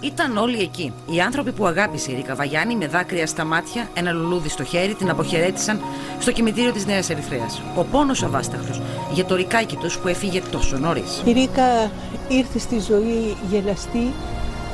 [0.00, 0.92] Ήταν όλοι εκεί.
[1.10, 4.94] Οι άνθρωποι που αγάπησε η Ρίκα Βαγιάννη με δάκρυα στα μάτια, ένα λουλούδι στο χέρι,
[4.94, 5.80] την αποχαιρέτησαν
[6.18, 7.62] στο κημητήριο της Νέας Ερυθρέας.
[7.76, 8.82] Ο πόνος αβάσταχτο
[9.12, 11.22] για το ρικάκι τους που έφυγε τόσο νωρίς.
[11.24, 11.90] Η Ρίκα
[12.28, 14.12] ήρθε στη ζωή γελαστή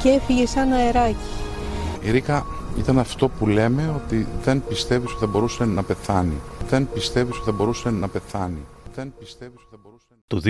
[0.02, 1.16] και έφυγε σαν αεράκι.
[2.00, 2.46] Η Ρίκα
[2.78, 6.40] ήταν αυτό που λέμε ότι δεν πιστεύεις ότι θα μπορούσε να πεθάνει.
[6.68, 8.64] Δεν πιστεύεις ότι θα μπορούσε να πεθάνει.
[8.94, 10.40] Δεν πιστεύεις ότι θα μπορούσε το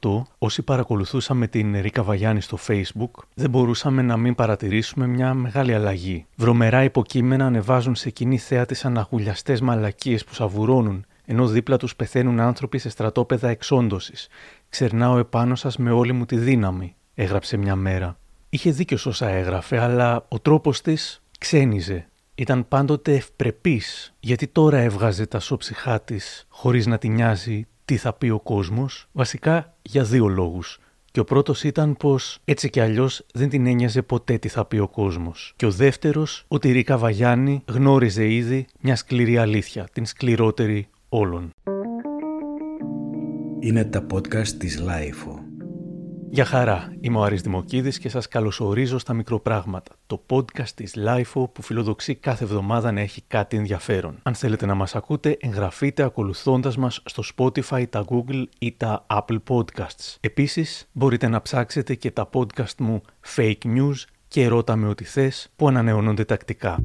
[0.00, 5.74] 2018, όσοι παρακολουθούσαμε την Ρίκα Βαγιάννη στο Facebook, δεν μπορούσαμε να μην παρατηρήσουμε μια μεγάλη
[5.74, 6.26] αλλαγή.
[6.36, 12.40] Βρωμερά υποκείμενα ανεβάζουν σε κοινή θέα τις αναγουλιαστέ μαλακίες που σαβουρώνουν, ενώ δίπλα τους πεθαίνουν
[12.40, 14.28] άνθρωποι σε στρατόπεδα εξόντωσης.
[14.68, 18.18] Ξερνάω επάνω σας με όλη μου τη δύναμη, έγραψε μια μέρα.
[18.48, 22.08] Είχε δίκιο όσα έγραφε, αλλά ο τρόπος της ξένιζε.
[22.34, 28.12] Ήταν πάντοτε ευπρεπής, γιατί τώρα έβγαζε τα σώψυχά της χωρίς να τη νοιάζει τι θα
[28.12, 30.78] πει ο κόσμος, βασικά για δύο λόγους.
[31.10, 34.78] Και ο πρώτος ήταν πως έτσι κι αλλιώς δεν την ένοιαζε ποτέ τι θα πει
[34.78, 35.52] ο κόσμος.
[35.56, 41.50] Και ο δεύτερος ότι η Ρίκα Βαγιάννη γνώριζε ήδη μια σκληρή αλήθεια, την σκληρότερη όλων.
[43.60, 45.43] Είναι τα podcast της Lifeo.
[46.34, 51.44] Γεια χαρά, είμαι ο Άρης Δημοκίδης και σας καλωσορίζω στα μικροπράγματα, το podcast της LIFO
[51.52, 54.18] που φιλοδοξεί κάθε εβδομάδα να έχει κάτι ενδιαφέρον.
[54.22, 59.38] Αν θέλετε να μας ακούτε, εγγραφείτε ακολουθώντας μας στο Spotify, τα Google ή τα Apple
[59.48, 60.16] Podcasts.
[60.20, 63.00] Επίσης, μπορείτε να ψάξετε και τα podcast μου
[63.36, 63.96] Fake News
[64.28, 66.78] και Ρώτα με ό,τι θες που ανανεώνονται τακτικά.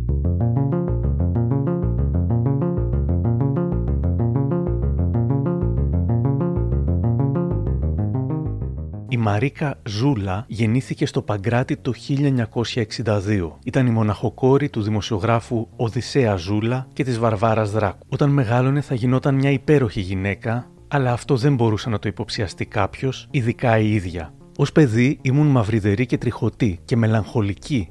[9.12, 13.52] Η Μαρίκα Ζούλα γεννήθηκε στο Παγκράτη το 1962.
[13.64, 18.06] Ήταν η μοναχοκόρη του δημοσιογράφου Οδυσσέα Ζούλα και της Βαρβάρας Δράκου.
[18.10, 23.28] Όταν μεγάλωνε θα γινόταν μια υπέροχη γυναίκα, αλλά αυτό δεν μπορούσε να το υποψιαστεί κάποιος,
[23.32, 24.34] ειδικά η ίδια.
[24.58, 27.90] Ω παιδί ήμουν μαυριδερή και τριχωτή και μελαγχολική.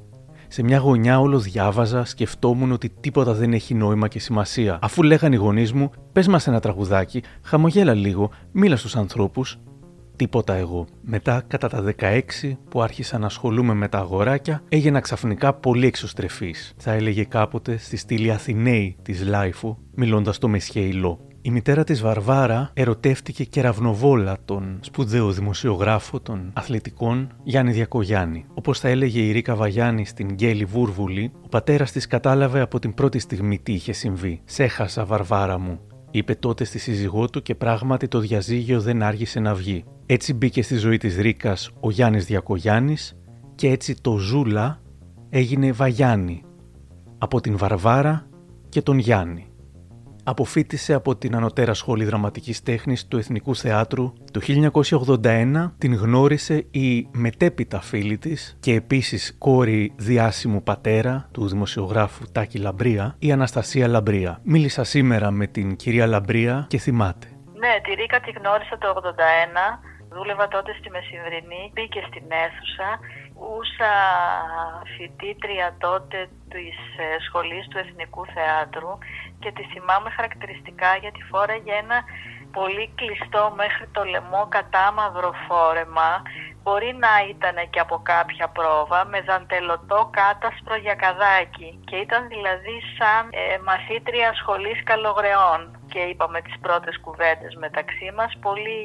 [0.48, 4.78] Σε μια γωνιά όλο διάβαζα, σκεφτόμουν ότι τίποτα δεν έχει νόημα και σημασία.
[4.82, 9.58] Αφού λέγανε οι γονείς μου, πες μας ένα τραγουδάκι, χαμογέλα λίγο, μίλα στους ανθρώπους,
[10.18, 10.86] τίποτα εγώ.
[11.00, 12.20] Μετά, κατά τα 16
[12.68, 16.74] που άρχισα να ασχολούμαι με τα αγοράκια, έγινα ξαφνικά πολύ εξωστρεφής.
[16.76, 21.20] Θα έλεγε κάποτε στη στήλη Αθηναίη της Λάιφου, μιλώντας το Μεσχέιλό.
[21.42, 28.44] Η μητέρα της Βαρβάρα ερωτεύτηκε κεραυνοβόλα τον σπουδαίο δημοσιογράφο των αθλητικών Γιάννη Διακογιάννη.
[28.54, 32.94] Όπως θα έλεγε η Ρίκα Βαγιάννη στην Γκέλη Βούρβουλη, ο πατέρας της κατάλαβε από την
[32.94, 34.40] πρώτη στιγμή τι είχε συμβεί.
[34.44, 35.80] «Σέχασα, Βαρβάρα μου»,
[36.10, 39.84] είπε τότε στη σύζυγό του και πράγματι το διαζύγιο δεν άργησε να βγει.
[40.06, 43.16] Έτσι μπήκε στη ζωή της Ρίκας ο Γιάννης Διακογιάννης
[43.54, 44.80] και έτσι το Ζούλα
[45.30, 46.42] έγινε Βαγιάννη
[47.18, 48.28] από την Βαρβάρα
[48.68, 49.47] και τον Γιάννη.
[50.30, 54.12] Αποφύτησε από την Ανωτέρα Σχόλη Δραματικής Τέχνης του Εθνικού Θεάτρου.
[54.32, 54.40] Το
[55.24, 62.58] 1981 την γνώρισε η μετέπειτα φίλη της και επίσης κόρη διάσημου πατέρα του δημοσιογράφου Τάκη
[62.58, 64.40] Λαμπρία, η Αναστασία Λαμπρία.
[64.42, 67.26] Μίλησα σήμερα με την κυρία Λαμπρία και θυμάται.
[67.58, 72.88] Ναι, τη Ρίκα τη γνώρισα το 81 Δούλευα τότε στη Μεσημβρινή, μπήκε στην αίθουσα.
[73.40, 73.94] Ούσα
[74.96, 78.92] φοιτήτρια τότε της ε, σχολής του Εθνικού Θεάτρου
[79.38, 81.98] και τη θυμάμαι χαρακτηριστικά γιατί φόραγε ένα
[82.52, 86.22] πολύ κλειστό μέχρι το λαιμό κατάμαυρο φόρεμα.
[86.62, 91.80] Μπορεί να ήταν και από κάποια πρόβα με δαντελωτό κάτασπρο για καδάκι.
[91.88, 95.60] Και ήταν δηλαδή σαν ε, μαθήτρια σχολής καλογρεών
[95.92, 98.82] και είπαμε τις πρώτες κουβέντες μεταξύ μας, πολύ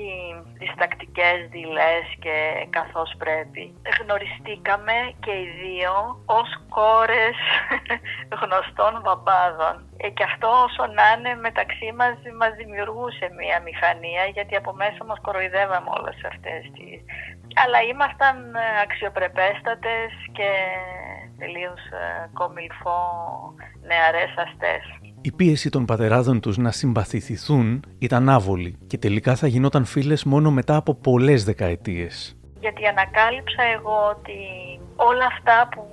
[0.60, 2.38] διστακτικές δειλές και
[2.70, 3.64] καθώς πρέπει.
[4.00, 5.94] Γνωριστήκαμε και οι δύο
[6.26, 7.38] ως κόρες
[8.42, 9.76] γνωστών μπαμπάδων.
[9.98, 15.02] Ε, και αυτό όσο να είναι μεταξύ μας μας δημιουργούσε μια μηχανία γιατί από μέσα
[15.06, 16.98] μας κοροϊδεύαμε όλες αυτές τις...
[17.64, 18.36] Αλλά ήμασταν
[18.84, 20.50] αξιοπρεπέστατες και
[21.38, 23.00] τελείως ε, κομιλφό
[23.88, 24.84] νεαρές αστές.
[25.22, 30.52] Η πίεση των πατεράδων τους να συμπαθηθηθούν ήταν άβολη και τελικά θα γινόταν φίλες μόνο
[30.52, 32.38] μετά από πολλές δεκαετίες.
[32.60, 34.40] Γιατί ανακάλυψα εγώ ότι
[34.96, 35.86] όλα αυτά που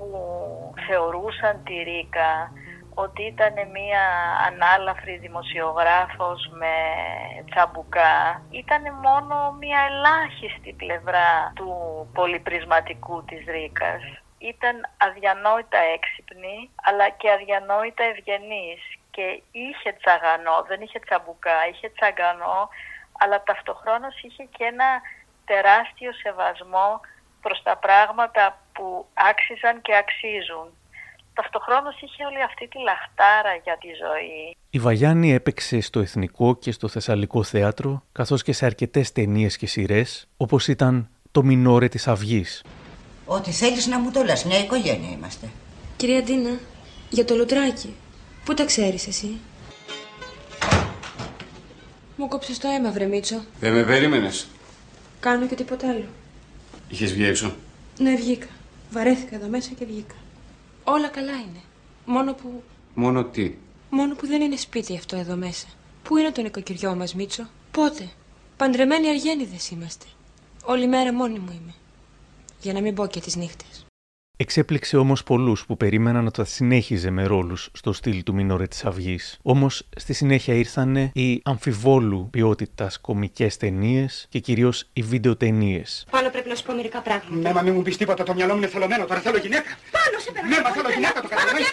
[0.86, 2.52] θεωρούσαν τη Ρίκα
[2.94, 4.04] ότι ήταν μία
[4.50, 6.74] ανάλαφρη δημοσιογράφος με
[7.50, 11.70] τσαμπουκά ήταν μόνο μία ελάχιστη πλευρά του
[12.12, 14.02] πολυπρισματικού της Ρίκας.
[14.52, 14.76] Ήταν
[15.06, 18.82] αδιανόητα έξυπνη αλλά και αδιανόητα ευγενής
[19.14, 22.58] και είχε τσαγανό, δεν είχε τσαμπουκά, είχε τσαγανό,
[23.20, 24.90] αλλά ταυτοχρόνως είχε και ένα
[25.44, 27.00] τεράστιο σεβασμό
[27.40, 30.66] προς τα πράγματα που άξιζαν και αξίζουν.
[31.34, 34.56] Ταυτοχρόνως είχε όλη αυτή τη λαχτάρα για τη ζωή.
[34.70, 39.66] Η Βαγιάννη έπαιξε στο Εθνικό και στο Θεσσαλικό Θέατρο, καθώς και σε αρκετές ταινίες και
[39.66, 42.64] σειρές, όπως ήταν το Μινόρε της Αυγής.
[43.32, 45.48] Ό,τι θέλεις να μου το λες, μια οικογένεια είμαστε.
[45.96, 46.58] Κυρία Ντίνα,
[47.10, 47.94] για το λουτράκι,
[48.44, 49.38] πού τα ξέρεις εσύ;
[52.16, 53.44] Μου κόψες το αίμα, βρε Μίτσο.
[53.60, 54.46] Δεν με περίμενες.
[55.20, 56.04] Κάνω και τίποτα άλλο.
[56.88, 57.54] Είχες βγει έξω;
[57.98, 58.46] Ναι, βγήκα.
[58.90, 60.14] Βαρέθηκα εδώ μέσα και βγήκα.
[60.84, 61.60] Όλα καλά είναι.
[62.04, 62.62] Μόνο που...
[62.94, 63.54] Μόνο τι;
[63.90, 65.66] Μόνο που δεν είναι σπίτι αυτό εδώ μέσα.
[66.02, 68.08] Πού είναι το νοικοκυριό μας, Μίτσο; Πότε;
[68.56, 70.06] Παντρεμένοι αργένιδες είμαστε.
[70.64, 71.74] Όλη μέρα μόνη μου είμαι.
[72.62, 73.79] Για να μην πω και τις νύχτες.
[74.42, 78.84] Εξέπληξε όμως πολλούς που περίμεναν ότι θα συνέχιζε με ρόλους στο στυλ του Μινόρε της
[78.84, 79.38] Αυγής.
[79.42, 85.82] Όμως στη συνέχεια ήρθαν οι αμφιβόλου ποιότητας κομικές ταινίες και κυρίως οι βίντεο ταινίε.
[86.10, 87.48] Πάνω πρέπει να σου πω μερικά πράγματα.
[87.48, 89.04] Ναι, μα μην μου πεις τίποτα, το μυαλό μου είναι θολωμένο.
[89.04, 89.70] Τώρα θέλω γυναίκα.
[89.96, 90.56] Πάνω σε παρακαλώ.
[90.56, 91.72] Ναι, μα θέλω γυναίκα, το καταλαβαίνεις.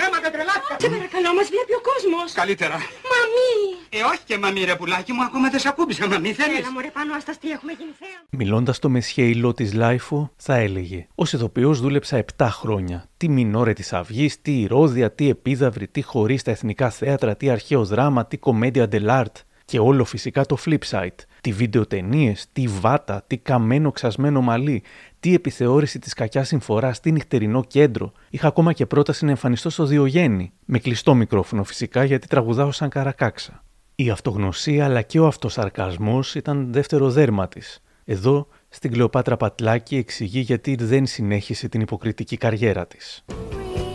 [0.00, 0.74] Ναι, μα δεν τρελάθηκα.
[0.82, 2.32] Σε παρακαλώ, μας βλέπει ο κόσμος.
[2.32, 2.76] Καλύτερα.
[3.12, 3.52] Μαμί.
[3.96, 6.90] Ε, όχι και μαμί, ρε πουλάκι μου, ακόμα δεν σ' ακούμπησα, μαμί, θέλεις; Έλα, μωρέ,
[6.98, 8.18] πάνω άστα τι έχουμε γίνει θέα.
[8.30, 11.72] Μιλώντας στο Μεσχέ Ιλό της LiFO, θα έλεγε: Ως ηθοποιός
[12.04, 13.04] δούλεψα 7 χρόνια.
[13.16, 17.88] Τι μινόρε της Αυγής, τι Ηρώδεια, τι Επίδαυροι, τι χοροί στα εθνικά θέατρα, τι αρχαίο
[17.88, 19.36] δράμα, τι commedia dell'arte.
[19.64, 21.24] Και όλο φυσικά το flip side.
[21.40, 24.82] Τι βιντεοταινίες, τι βάτα, τι καμένο ξασμένο μαλλί,
[25.20, 28.12] τι επιθεώρηση της κακιάς συμφοράς, τι νυχτερινό κέντρο.
[28.30, 30.52] Είχα ακόμα και πρόταση να εμφανιστώ στο Διογένη.
[30.64, 33.64] Με κλειστό μικρόφωνο φυσικά γιατί τραγουδάω σαν καρακάξα.
[33.94, 37.82] Η αυτογνωσία αλλά και ο αυτοσαρκασμός ήταν δεύτερο δέρμα της.
[38.04, 43.24] Εδώ, στην Κλεοπάτρα Πατλάκη, εξηγεί γιατί δεν συνέχισε την υποκριτική καριέρα της.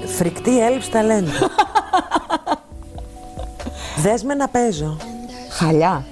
[0.06, 1.32] Φρικτή έλλειψη ταλέντου.
[3.98, 4.98] Δέσμε να παίζω.
[5.50, 6.06] Χαλιά.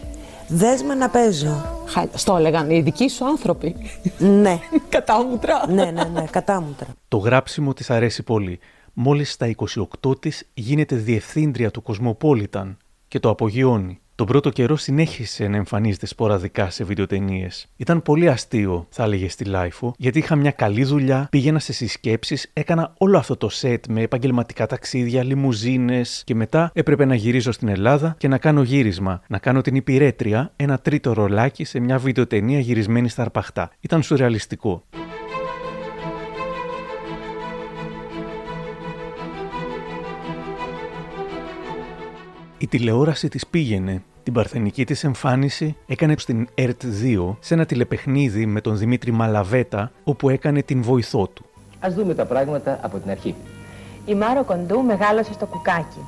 [0.47, 1.83] Δέσμε να παίζω.
[1.87, 2.09] Χαλιά.
[2.13, 3.75] Στο έλεγαν οι δικοί σου άνθρωποι.
[4.17, 4.59] Ναι.
[4.89, 5.71] Κατάμουτρα.
[5.71, 6.87] ναι, ναι, ναι, κατάμουτρα.
[7.07, 8.59] Το γράψιμο της αρέσει πολύ.
[8.93, 9.55] Μόλις στα
[10.03, 12.77] 28 της γίνεται διευθύντρια του Cosmopolitan
[13.07, 13.99] και το απογειώνει.
[14.17, 17.67] Τον πρώτο καιρό συνέχισε να εμφανίζεται σποραδικά σε βιντεοταινίες.
[17.77, 22.49] Ήταν πολύ αστείο, θα έλεγε στη LiFO, γιατί είχα μια καλή δουλειά, πήγαινα σε συσκέψεις,
[22.53, 27.67] έκανα όλο αυτό το σετ με επαγγελματικά ταξίδια, λιμουζίνες και μετά έπρεπε να γυρίζω στην
[27.67, 29.21] Ελλάδα και να κάνω γύρισμα.
[29.27, 33.71] Να κάνω την υπηρέτρια, ένα τρίτο ρολάκι σε μια βιντεοταινία γυρισμένη στα αρπαχτά.
[33.79, 34.83] Ήταν σουρεαλιστικό.
[42.59, 44.03] Η τηλεόραση της πήγαινε.
[44.23, 50.29] Την παρθενική της εμφάνιση έκανε στην ΕΡΤ2 σε ένα τηλεπαιχνίδι με τον Δημήτρη Μαλαβέτα όπου
[50.29, 51.45] έκανε την βοηθό του.
[51.79, 53.35] Ας δούμε τα πράγματα από την αρχή.
[54.05, 55.99] Η Μάρο Κοντού μεγάλωσε στο κουκάκι.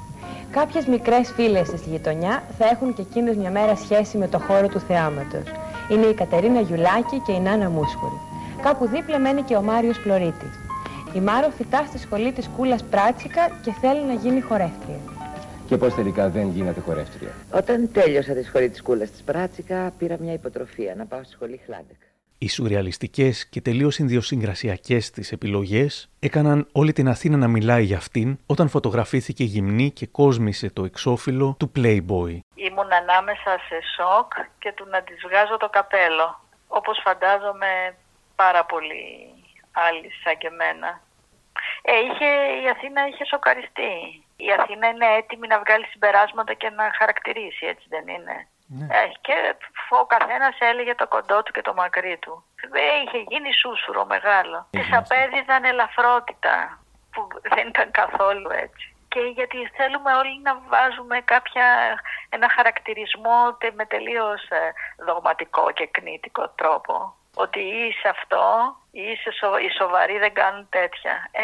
[0.52, 4.68] Κάποιες μικρές φίλες στη γειτονιά θα έχουν και εκείνες μια μέρα σχέση με το χώρο
[4.68, 5.44] του θεάματος.
[5.92, 8.20] Είναι η Κατερίνα Γιουλάκη και η Νάνα Μούσχουρη.
[8.62, 10.60] Κάπου δίπλα μένει και ο Μάριος Πλωρίτης.
[11.14, 15.00] Η Μάρο φυτά στη σχολή της Κούλας Πράτσικα και θέλει να γίνει χορεύτρια.
[15.70, 20.18] Και πώς τελικά δεν γίνατε χορεύτρια; Όταν τέλειωσα τη σχολή της Κούλας της Πράτσικα, πήρα
[20.20, 21.98] μια υποτροφία να πάω στη σχολή Χλάντεκ.
[22.38, 28.38] Οι σουρεαλιστικές και τελείως ιδιοσυγκρασιακές της επιλογές έκαναν όλη την Αθήνα να μιλάει για αυτήν
[28.46, 32.34] όταν φωτογραφήθηκε γυμνή και κόσμησε το εξώφυλλο του Playboy.
[32.56, 36.40] Ήμουν ανάμεσα σε σοκ και του να της βγάζω το καπέλο.
[36.68, 37.96] Όπως φαντάζομαι
[38.36, 39.06] πάρα πολλοί
[39.72, 41.02] άλλοι σαν και εμένα.
[41.82, 42.30] Ε, είχε,
[42.64, 44.24] η Αθήνα είχε σοκαριστεί.
[44.48, 48.86] Η Αθήνα είναι έτοιμη να βγάλει συμπεράσματα και να χαρακτηρίσει, έτσι δεν είναι; Ναι.
[48.98, 49.36] Ε, και
[50.02, 52.34] ο καθένας έλεγε το κοντό του και το μακρύ του.
[52.74, 54.68] Ε, είχε γίνει σούσουρο μεγάλο.
[54.70, 56.80] Τη απέδιδαν ελαφρότητα,
[57.12, 58.94] που δεν ήταν καθόλου έτσι.
[59.08, 61.66] Και γιατί θέλουμε όλοι να βάζουμε κάποια,
[62.30, 64.74] ένα χαρακτηρισμό τε- με τελείως ε,
[65.06, 67.16] δογματικό και κνήτικο τρόπο.
[67.36, 68.44] Ότι είσαι αυτό,
[68.92, 71.28] είσαι σο- οι σοβαροί δεν κάνουν τέτοια.
[71.32, 71.42] Ε,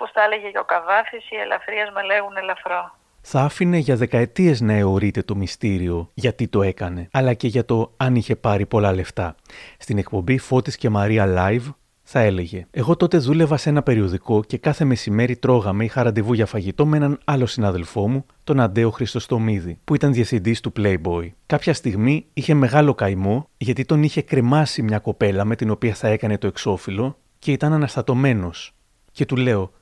[0.00, 2.94] όπως τα έλεγε και ο Καβάφης, οι ελαφρίες με λέγουν ελαφρό.
[3.20, 7.92] Θα άφηνε για δεκαετίες να αιωρείται το μυστήριο γιατί το έκανε, αλλά και για το
[7.96, 9.34] αν είχε πάρει πολλά λεφτά.
[9.78, 14.58] Στην εκπομπή Φώτης και Μαρία Live θα έλεγε Εγώ τότε δούλευα σε ένα περιοδικό και
[14.58, 19.78] κάθε μεσημέρι τρώγαμε, είχα ραντεβού για φαγητό με έναν άλλο συνάδελφό μου, τον Αντέο Χριστοστομίδη,
[19.84, 21.28] που ήταν διευθυντής του Playboy.
[21.46, 26.08] Κάποια στιγμή είχε μεγάλο καημό γιατί τον είχε κρεμάσει μια κοπέλα με την οποία θα
[26.08, 28.74] έκανε το εξώφυλλο και ήταν αναστατωμένος.
[29.12, 29.72] Και του λέω: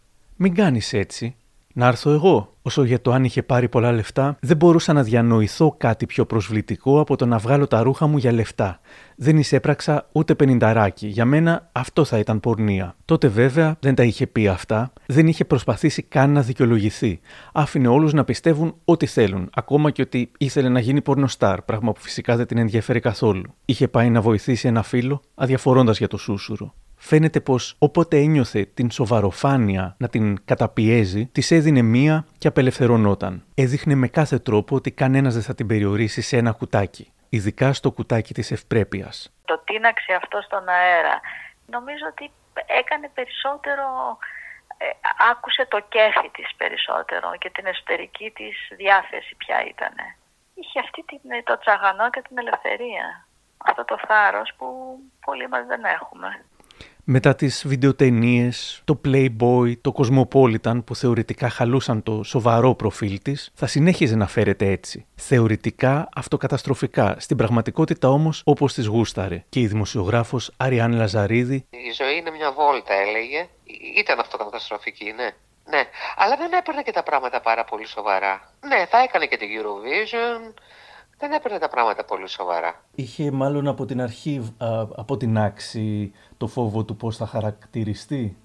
[0.40, 1.36] Μην κάνεις έτσι,
[1.72, 2.52] να έρθω εγώ.
[2.62, 7.00] Όσο για το αν είχε πάρει πολλά λεφτά, δεν μπορούσα να διανοηθώ κάτι πιο προσβλητικό
[7.00, 8.80] από το να βγάλω τα ρούχα μου για λεφτά.
[9.16, 11.06] Δεν εισέπραξα ούτε πενινταράκι.
[11.06, 12.96] Για μένα αυτό θα ήταν πορνεία.
[13.04, 17.20] Τότε βέβαια δεν τα είχε πει αυτά, δεν είχε προσπαθήσει καν να δικαιολογηθεί.
[17.52, 22.00] Άφηνε όλους να πιστεύουν ό,τι θέλουν, ακόμα και ότι ήθελε να γίνει πορνοστάρ, πράγμα που
[22.00, 23.54] φυσικά δεν την ενδιαφέρει καθόλου.
[23.64, 26.74] Είχε πάει να βοηθήσει ένα φίλο, αδιαφορώντας για το σούσουρο.
[26.98, 33.44] Φαίνεται πως όποτε ένιωθε την σοβαροφάνεια να την καταπιέζει, της έδινε μία και απελευθερωνόταν.
[33.54, 37.12] Έδειχνε με κάθε τρόπο ότι κανένας δεν θα την περιορίσει σε ένα κουτάκι.
[37.28, 39.32] Ειδικά στο κουτάκι της ευπρέπειας.
[39.44, 41.20] Το τίναξε αυτό στον αέρα.
[41.66, 42.30] Νομίζω ότι
[42.80, 43.86] έκανε περισσότερο,
[44.76, 44.86] ε,
[45.30, 50.16] άκουσε το κέφι της περισσότερο και την εσωτερική της διάθεση ποια ήτανε.
[50.54, 53.26] Είχε αυτή την, το τσαγανό και την ελευθερία.
[53.56, 54.66] Αυτό το θάρρος που
[55.24, 56.44] πολλοί μας δεν έχουμε
[57.10, 63.66] μετά τις βιντεοτενίες, το Playboy, το Cosmopolitan που θεωρητικά χαλούσαν το σοβαρό προφίλ της, θα
[63.66, 65.06] συνέχιζε να φέρεται έτσι.
[65.14, 69.44] Θεωρητικά αυτοκαταστροφικά, στην πραγματικότητα όμως όπως της γούσταρε.
[69.48, 73.48] Και η δημοσιογράφος Αριάν Λαζαρίδη «Η ζωή είναι μια βόλτα» έλεγε.
[73.96, 75.30] Ήταν αυτοκαταστροφική, ναι.
[75.70, 75.82] Ναι,
[76.16, 78.52] αλλά δεν έπαιρνε και τα πράγματα πάρα πολύ σοβαρά.
[78.60, 80.54] Ναι, θα έκανε και την Eurovision,
[81.18, 82.84] δεν έπαιρνε τα πράγματα πολύ σοβαρά.
[82.94, 84.54] Είχε μάλλον από την αρχή,
[84.96, 88.36] από την άξη, το φόβο του πώς θα χαρακτηριστεί;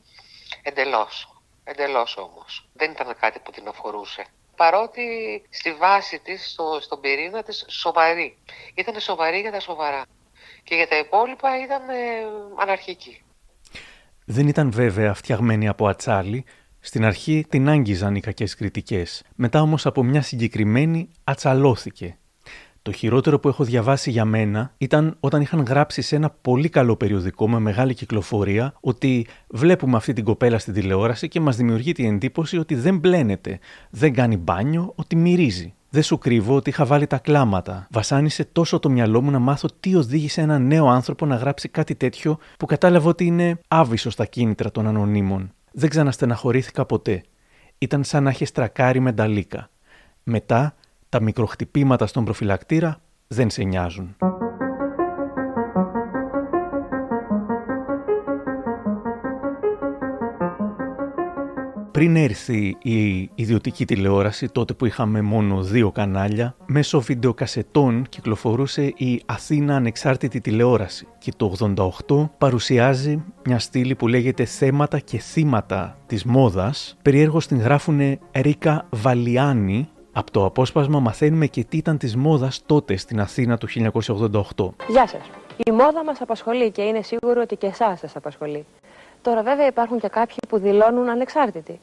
[0.63, 1.41] Εντελώς.
[1.63, 2.69] Εντελώς όμως.
[2.73, 4.25] Δεν ήταν κάτι που την αφορούσε.
[4.55, 5.01] Παρότι
[5.49, 8.37] στη βάση της, στο, στον πυρήνα της, σοβαρή.
[8.73, 10.05] Ήταν σοβαρή για τα σοβαρά.
[10.63, 11.93] Και για τα υπόλοιπα ήταν ε,
[12.59, 13.23] αναρχική.
[14.25, 16.45] Δεν ήταν βέβαια φτιαγμένη από ατσάλι.
[16.79, 19.23] Στην αρχή την άγγιζαν οι κακές κριτικές.
[19.35, 22.17] Μετά όμως από μια συγκεκριμένη ατσαλώθηκε
[22.83, 26.95] το χειρότερο που έχω διαβάσει για μένα ήταν όταν είχαν γράψει σε ένα πολύ καλό
[26.95, 32.05] περιοδικό με μεγάλη κυκλοφορία ότι βλέπουμε αυτή την κοπέλα στην τηλεόραση και μας δημιουργεί την
[32.05, 33.59] εντύπωση ότι δεν μπλένεται,
[33.89, 35.73] δεν κάνει μπάνιο, ότι μυρίζει.
[35.89, 37.87] Δεν σου κρύβω ότι είχα βάλει τα κλάματα.
[37.91, 41.95] Βασάνισε τόσο το μυαλό μου να μάθω τι οδήγησε έναν νέο άνθρωπο να γράψει κάτι
[41.95, 45.51] τέτοιο που κατάλαβα ότι είναι άβυσο στα κίνητρα των ανωνύμων.
[45.71, 47.23] Δεν ξαναστεναχωρήθηκα ποτέ.
[47.77, 49.69] Ήταν σαν να έχει στρακάρει με νταλίκα.
[50.23, 50.75] Μετά
[51.13, 54.15] τα μικροχτυπήματα στον προφυλακτήρα δεν σε νοιάζουν.
[61.91, 69.21] Πριν έρθει η ιδιωτική τηλεόραση, τότε που είχαμε μόνο δύο κανάλια, μέσω βιντεοκασετών κυκλοφορούσε η
[69.25, 71.55] Αθήνα Ανεξάρτητη Τηλεόραση και το
[72.07, 76.97] 88 παρουσιάζει μια στήλη που λέγεται «Θέματα και θύματα της μόδας».
[77.01, 82.97] Περιέργως την γράφουνε Ρίκα Βαλιάνη από το απόσπασμα μαθαίνουμε και τι ήταν της μόδας τότε
[82.97, 84.69] στην Αθήνα του 1988.
[84.87, 85.21] Γεια σας.
[85.65, 88.65] Η μόδα μας απασχολεί και είναι σίγουρο ότι και εσάς σας απασχολεί.
[89.21, 91.79] Τώρα βέβαια υπάρχουν και κάποιοι που δηλώνουν ανεξάρτητοι.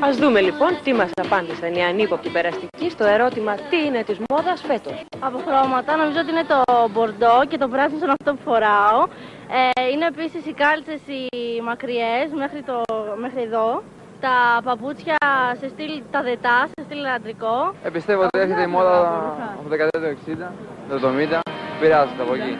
[0.00, 4.60] Ας δούμε λοιπόν τι μας απάντησαν οι ανύποπτοι περαστικοί στο ερώτημα τι είναι της μόδας
[4.60, 9.00] φέτος; Από χρώματα νομίζω ότι είναι το μπορντό και το πράσινο σαν αυτό που φοράω.
[9.58, 12.82] Ε, είναι επίσης οι κάλτσες οι μακριές μέχρι, το,
[13.20, 13.82] μέχρι εδώ
[14.26, 15.16] τα παπούτσια
[15.60, 17.74] σε στυλ τα δετά, σε στυλ αντρικό.
[17.82, 18.98] Ε, πιστεύω ότι έρχεται η μόδα
[19.58, 19.76] από το
[20.88, 21.40] 1960, το 70,
[21.80, 22.56] πειράζεται από εκεί.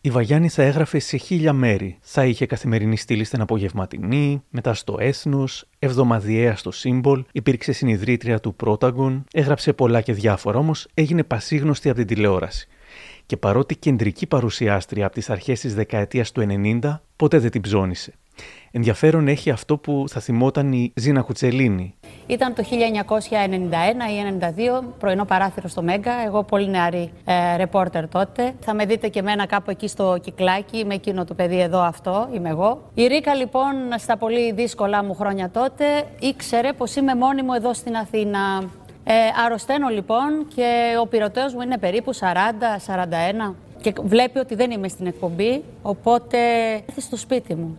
[0.00, 1.98] Η Βαγιάννη θα έγραφε σε χίλια μέρη.
[2.00, 8.54] Θα είχε καθημερινή στήλη στην απογευματινή, μετά στο Έθνος, εβδομαδιαία στο Σύμπολ, υπήρξε συνειδρήτρια του
[8.54, 12.68] Πρόταγκον, έγραψε πολλά και διάφορα, όμως έγινε πασίγνωστη από την τηλεόραση.
[13.26, 16.46] Και παρότι κεντρική παρουσιάστρια από τις αρχές της δεκαετίας του
[16.82, 18.12] 90, ποτέ δεν την ψώνισε.
[18.70, 21.94] Ενδιαφέρον έχει αυτό που θα θυμόταν η Ζήνα Κουτσελίνη.
[22.26, 22.70] Ήταν το 1991
[24.10, 24.36] ή
[24.80, 26.12] 92, πρωινό παράθυρο στο Μέγκα.
[26.26, 28.54] Εγώ πολύ νεαρή ε, ρεπόρτερ τότε.
[28.60, 32.28] Θα με δείτε και εμένα κάπου εκεί στο κυκλάκι, με εκείνο το παιδί εδώ αυτό,
[32.34, 32.90] είμαι εγώ.
[32.94, 35.84] Η Ρίκα λοιπόν στα πολύ δύσκολα μου χρόνια τότε
[36.18, 38.70] ήξερε πως είμαι μόνη μου εδώ στην Αθήνα.
[39.04, 39.12] Ε,
[39.44, 42.18] αρρωσταίνω λοιπόν και ο πυροτέος μου είναι περίπου 40-41
[43.80, 46.38] και βλέπει ότι δεν είμαι στην εκπομπή, οπότε
[46.86, 47.76] έρθει στο σπίτι μου.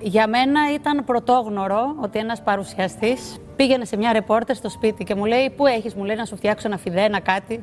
[0.00, 5.24] Για μένα ήταν πρωτόγνωρο ότι ένας παρουσιαστής πήγαινε σε μια ρεπόρτερ στο σπίτι και μου
[5.24, 7.62] λέει «Πού έχεις» μου λέει «να σου φτιάξω ένα φιδέ, ένα κάτι».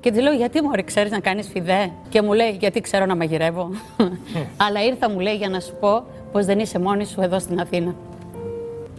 [0.00, 3.16] Και της λέω «Γιατί μωρέ ξέρεις να κάνεις φιδέ» και μου λέει «Γιατί ξέρω να
[3.16, 3.70] μαγειρεύω».
[4.66, 7.60] Αλλά ήρθα μου λέει για να σου πω πως δεν είσαι μόνη σου εδώ στην
[7.60, 7.94] Αθήνα.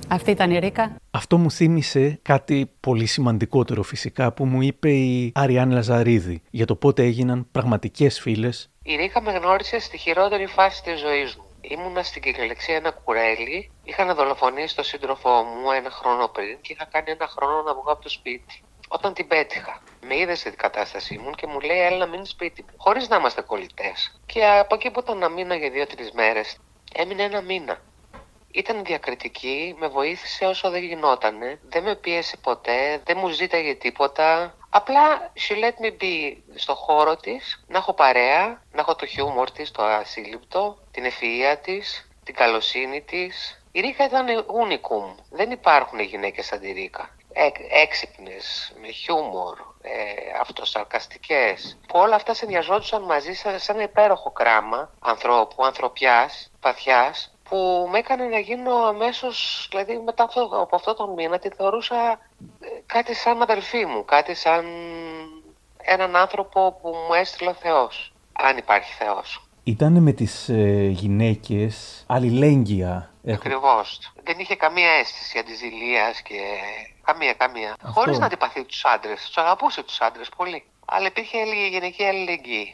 [0.07, 0.95] Αυτή ήταν η Ρίκα.
[1.11, 6.75] Αυτό μου θύμισε κάτι πολύ σημαντικότερο φυσικά που μου είπε η Αριάν Λαζαρίδη για το
[6.75, 8.69] πότε έγιναν πραγματικές φίλες.
[8.83, 11.43] Η Ρίκα με γνώρισε στη χειρότερη φάση της ζωής μου.
[11.62, 13.72] Ήμουνα στην κυκλεξία ένα κουρέλι.
[13.84, 17.74] Είχα να δολοφονήσει τον σύντροφό μου ένα χρόνο πριν και είχα κάνει ένα χρόνο να
[17.74, 18.63] βγω από το σπίτι.
[18.88, 22.62] Όταν την πέτυχα, με είδες στην κατάστασή μου και μου λέει: Έλα να μείνει σπίτι
[22.62, 24.22] μου, χωρίς να είμαστε κολλητές.
[24.25, 26.58] Και από εκεί που ήταν να μείνω για δύο-τρεις μέρες,
[26.94, 27.82] έμεινε ένα μήνα.
[28.51, 34.54] Ήταν διακριτική, με βοήθησε όσο δεν γινότανε, δεν με πίεσε ποτέ, δεν μου ζήταγε τίποτα.
[34.70, 39.51] Απλά she let me be στο χώρο της, να έχω παρέα, να έχω το χιούμορ
[39.51, 43.63] της, το ασύλληπτο, την ευφυΐα της, την καλοσύνη της.
[43.72, 45.15] Η Ρίκα ήταν unicum.
[45.29, 47.10] Δεν υπάρχουν γυναίκες σαν τη Ρίκα.
[47.70, 51.77] έξυπνες, με χιούμορ, ε, αυτοσαρκαστικές.
[51.88, 57.98] Που όλα αυτά συνδυαζόντουσαν μαζί σαν, σαν ένα υπέροχο κράμα ανθρώπου, ανθρωπιάς, παθιάς, που με
[57.98, 62.12] έκανε να γίνω αμέσως, δηλαδή μετά αυτό, από αυτό τον μήνα τη θεωρούσα
[62.60, 64.65] ε, κάτι σαν αδελφή μου, κάτι σαν
[65.77, 69.49] έναν άνθρωπο που μου έστειλε ο Θεός, αν υπάρχει Θεός.
[69.69, 73.11] Ήταν με τις ε, γυναίκες αλληλέγγυα.
[73.23, 74.11] Έχω- Ακριβώς.
[74.23, 76.39] Δεν είχε καμία αίσθηση αντιζηλίας και.
[77.03, 77.75] Καμία, καμία.
[77.83, 79.25] Χωρίς να αντιπαθεί τους άντρες.
[79.25, 80.63] Τους αγαπούσε τους άντρες πολύ.
[80.85, 82.73] Αλλά υπήρχε λίγη γενική αλληλεγγύη.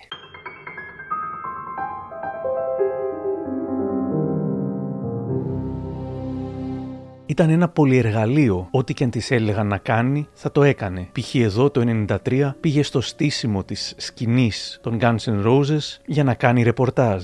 [7.27, 8.67] Ήταν ένα πολυεργαλείο.
[8.71, 11.07] Ό,τι και αν της έλεγαν να κάνει, θα το έκανε.
[11.11, 11.35] Π.χ.
[11.35, 16.63] εδώ το 1993 πήγε στο στήσιμο της σκηνής των Guns N' Roses για να κάνει
[16.63, 17.23] ρεπορτάζ.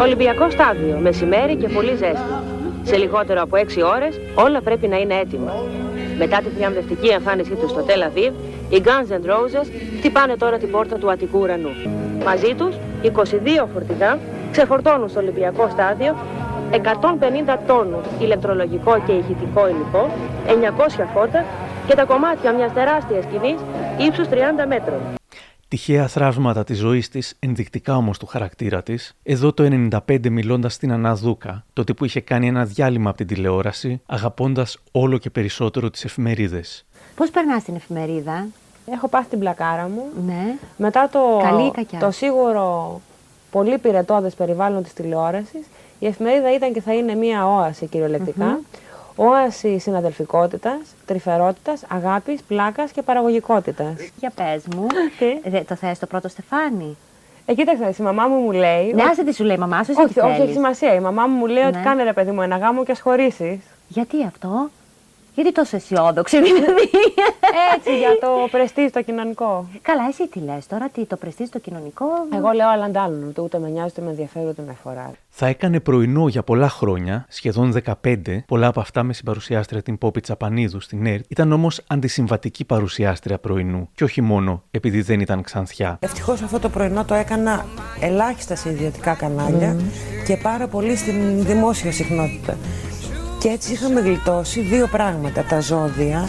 [0.00, 2.32] Ολυμπιακό στάδιο, μεσημέρι και πολύ ζέστη.
[2.82, 5.52] Σε λιγότερο από 6 ώρες όλα πρέπει να είναι έτοιμα.
[6.18, 8.32] Μετά τη θριαμβευτική εμφάνισή τους στο Tel Aviv,
[8.74, 9.66] οι Guns N' Roses
[9.98, 11.70] χτυπάνε τώρα την πόρτα του Αττικού ουρανού.
[12.24, 14.18] Μαζί τους, 22 φορτηγά
[14.50, 16.16] ξεφορτώνουν στο Ολυμπιακό στάδιο
[16.70, 20.10] 150 τόνους ηλεκτρολογικό και ηχητικό υλικό,
[20.46, 21.44] 900 φώτα
[21.86, 23.60] και τα κομμάτια μιας τεράστιας σκηνής
[24.06, 25.00] ύψους 30 μέτρων.
[25.68, 30.92] Τυχαία θραύματα της ζωής της, ενδεικτικά όμως του χαρακτήρα της, εδώ το 95 μιλώντας στην
[30.92, 36.04] Αναδούκα, τότε που είχε κάνει ένα διάλειμμα από την τηλεόραση, αγαπώντας όλο και περισσότερο τις
[36.04, 36.86] εφημερίδες.
[37.14, 38.46] Πώς περνάς την εφημερίδα,
[38.92, 40.02] Έχω πάθει την πλακάρα μου.
[40.26, 40.56] Ναι.
[40.76, 43.00] Μετά το, Καλή ή κακιά; το σίγουρο
[43.50, 45.66] πολύ πυρετώδες περιβάλλον της τηλεόρασης,
[46.00, 48.60] η εφημερίδα ήταν και θα είναι μία όαση κυριολεκτικά.
[49.16, 50.76] Όαση συναδελφικότητας,
[51.06, 53.94] τρυφερότητας, αγάπης, πλάκας και παραγωγικότητας.
[54.18, 54.86] Για πες μου.
[55.52, 56.96] Δε- το θες το πρώτο στεφάνι;
[57.46, 58.84] Ε, κοίταξε, η μαμά μου μου λέει.
[58.86, 60.44] Ναι, ότι- άσε τι σου λέει η μαμά σου, εσύ όχι, τι όχι, θέλεις.
[60.44, 60.94] έχει σημασία.
[60.94, 61.82] Η μαμά μου μου λέει ότι Ναι.
[61.84, 63.58] κάνε ρε παιδί μου ένα γάμο και ας χωρίσεις.
[63.88, 64.70] Γιατί αυτό,
[65.40, 66.90] Γιατί τόσο αισιόδοξη δηλαδή.
[67.74, 69.68] Έτσι, για το πρεστή το κοινωνικό.
[69.82, 73.40] Καλά, εσύ τι λες τώρα, τι το πρεστή στο κοινωνικό; Εγώ λέω άλλα αντάλλων, ούτε,
[73.40, 75.12] ούτε με νοιάζει, ούτε με ενδιαφέρει, ούτε με αφορά.
[75.28, 80.20] Θα έκανε πρωινό για πολλά χρόνια, σχεδόν 15, πολλά από αυτά με συμπαρουσιάστρια την Πόπη
[80.20, 83.88] Τσαπανίδου στην ΕΡΤ, ήταν όμως αντισυμβατική παρουσιάστρια πρωινού.
[83.94, 85.98] Και όχι μόνο επειδή δεν ήταν ξανθιά.
[86.00, 87.66] Ευτυχώς αυτό το πρωινό το έκανα
[88.00, 89.76] ελάχιστα σε ιδιωτικά κανάλια
[90.26, 92.56] και πάρα πολύ στην δημόσια συχνότητα.
[93.40, 95.44] Και έτσι είχαμε γλιτώσει δύο πράγματα.
[95.44, 96.28] Τα ζώδια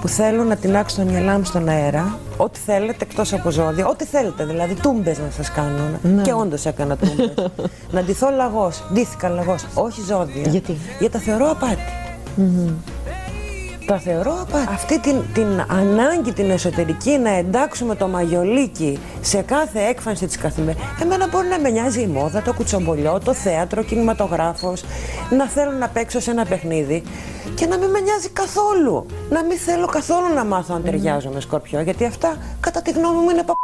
[0.00, 2.18] που θέλουν να τεινάξουν τα μυαλά μου στον αέρα.
[2.36, 3.86] Ό,τι θέλετε εκτός από ζώδια.
[3.86, 4.44] Ό,τι θέλετε.
[4.44, 5.98] Δηλαδή τούμπες να σας κάνω.
[6.02, 6.22] Ναι.
[6.22, 7.32] Και όντως έκανα τούμπες.
[7.94, 8.82] να ντυθώ λαγός.
[8.92, 9.66] Ντύθηκα λαγός.
[9.74, 10.50] Όχι ζώδια.
[10.50, 11.92] Γιατί; Γιατί τα θεωρώ απάτη.
[13.88, 14.72] Τα θεωρώ απάτη.
[14.72, 20.86] Αυτή την, την ανάγκη την εσωτερική να εντάξουμε το μαγιολίκι σε κάθε έκφανση της καθημερινής.
[21.02, 24.84] Εμένα μπορεί να με νοιάζει η μόδα, το κουτσομπολιό, το θέατρο, ο κινηματογράφος,
[25.30, 27.02] να θέλω να παίξω σε ένα παιχνίδι
[27.54, 29.06] και να μην με νοιάζει καθόλου.
[29.30, 33.20] Να μην θέλω καθόλου να μάθω αν ταιριάζω με σκορπιό, γιατί αυτά κατά τη γνώμη
[33.20, 33.54] μου είναι πα...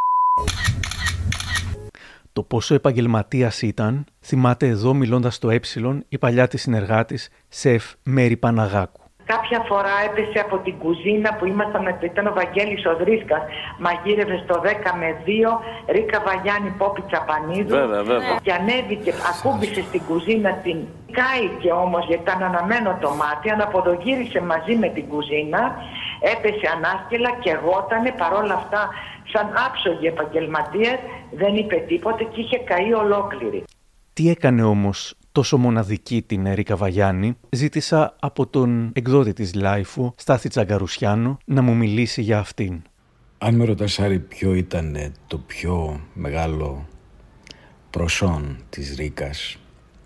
[2.32, 5.60] Το πόσο επαγγελματίας ήταν, θυμάται εδώ μιλώντας στο Ε,
[6.08, 9.03] η παλιά της συνεργάτης Σεφ Μέρη Παναγάκου.
[9.32, 13.42] Κάποια φορά έπεσε από την κουζίνα που ήμασταν, ήταν ο Βαγγέλης ο Δρίσκας,
[13.78, 14.66] μαγείρευε στο 10
[15.00, 15.60] με 2,
[15.94, 18.38] Ρίκα Βαγιάννη Πόπη Τσαπανίδου Βέβαια, βέβαια.
[18.42, 20.78] και ανέβηκε, ακούμπησε στην κουζίνα την
[21.18, 25.62] κάηκε όμως γιατί ήταν αναμένο το μάτι, αναποδογύρισε μαζί με την κουζίνα,
[26.32, 28.88] έπεσε ανάσκελα και γότανε παρόλα αυτά
[29.32, 30.98] σαν άψογοι επαγγελματίες,
[31.32, 33.64] δεν είπε τίποτε και είχε καεί ολόκληρη.
[34.12, 40.48] Τι έκανε όμως τόσο μοναδική την Ερίκα Βαγιάννη, ζήτησα από τον εκδότη της Λάιφου, Στάθη
[40.48, 42.82] Τσαγκαρουσιάνο, να μου μιλήσει για αυτήν.
[43.38, 46.86] Αν με ρωτάς Άρη ποιο ήταν ε, το πιο μεγάλο
[47.90, 49.56] προσόν της Ρίκας,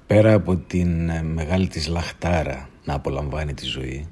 [0.06, 4.08] πέρα από την ε, μεγάλη της λαχτάρα να απολαμβάνει τη ζωή,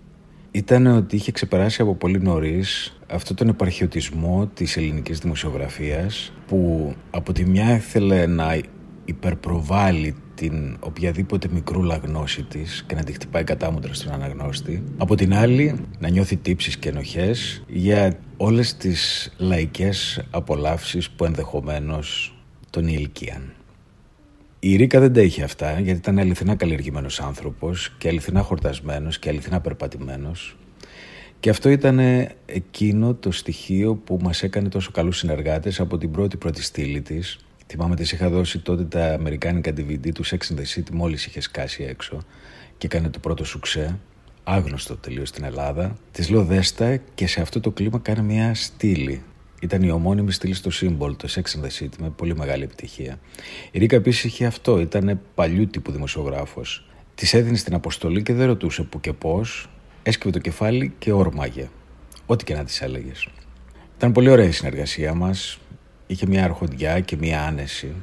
[0.51, 7.33] ήταν ότι είχε ξεπεράσει από πολύ νωρίς αυτό τον επαρχιωτισμό της ελληνικής δημοσιογραφίας που από
[7.33, 8.61] τη μια ήθελε να
[9.05, 14.83] υπερπροβάλλει την οποιαδήποτε μικρούλα γνώση της και να τη χτυπάει κατάμουτρα στον αναγνώστη.
[14.97, 22.39] Από την άλλη να νιώθει τύψεις και ενοχές για όλες τις λαϊκές απολαύσεις που ενδεχομένως
[22.71, 23.53] τον ηλικίαν.
[24.59, 29.29] Η Ρίκα δεν τα είχε αυτά γιατί ήταν αληθινά καλλιεργημένος άνθρωπος και αληθινά χορτασμένος και
[29.29, 30.57] αληθινά περπατημένος
[31.41, 31.99] και αυτό ήταν
[32.47, 37.39] εκείνο το στοιχείο που μας έκανε τόσο καλούς συνεργάτες από την πρώτη πρώτη στήλη της.
[37.67, 41.45] Θυμάμαι της είχα δώσει τότε τα αμερικάνικα DVD του Sex and the City μόλις είχες
[41.45, 42.19] σκάσει έξω
[42.79, 43.99] και έκανε το πρώτο σουξέ,
[44.45, 45.97] άγνωστο τελείως στην Ελλάδα.
[46.13, 49.23] Της λέω δέστα και σε αυτό το κλίμα κάνει μια στήλη.
[49.61, 53.19] Ήταν η ομώνυμη στήλη στο Symbol, το Sex and the City, με πολύ μεγάλη επιτυχία.
[53.71, 56.89] Η Ρίκα επίσης είχε αυτό, ήταν παλιού τύπου δημοσιογράφος.
[57.15, 59.71] Της έδινε στην αποστολή και δεν ρωτούσε που και πώς,
[60.03, 61.69] έσκυβε το κεφάλι και όρμαγε.
[62.27, 63.29] Ό,τι και να της έλεγες.
[63.97, 65.59] Ήταν πολύ ωραία η συνεργασία μας.
[66.07, 67.95] Είχε μια αρχοντιά και μια άνεση.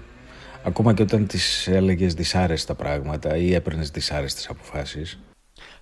[0.64, 5.20] Ακόμα και όταν της έλεγες δυσάρεστα πράγματα ή έπαιρνες δυσάρεστες αποφάσεις.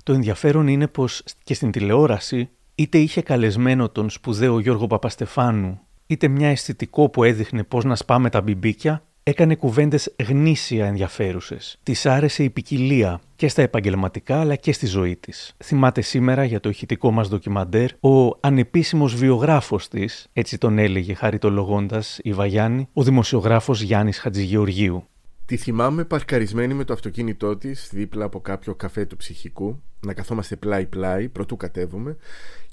[0.03, 6.27] Το ενδιαφέρον είναι πως και στην τηλεόραση είτε είχε καλεσμένο τον σπουδαίο Γιώργο Παπαστεφάνου, είτε
[6.27, 11.79] μια αισθητικό που έδειχνε πώς να σπάμε τα μπιμπίκια, έκανε κουβέντες γνήσια ενδιαφέρουσες.
[11.83, 15.55] Της άρεσε η ποικιλία και στα επαγγελματικά αλλά και στη ζωή της.
[15.63, 22.19] Θυμάται σήμερα για το ηχητικό μας ντοκιμαντέρ ο ανεπίσημος βιογράφος της, έτσι τον έλεγε χαριτολογώντας
[22.23, 25.05] η Βαγιάννη, ο δημοσιογράφος Γιάννης Χατζηγεωργίου.
[25.45, 30.55] Τη θυμάμαι παρκαρισμένη με το αυτοκίνητό της δίπλα από κάποιο καφέ του ψυχικού, να καθόμαστε
[30.55, 32.17] πλάι-πλάι, πρωτού κατέβουμε,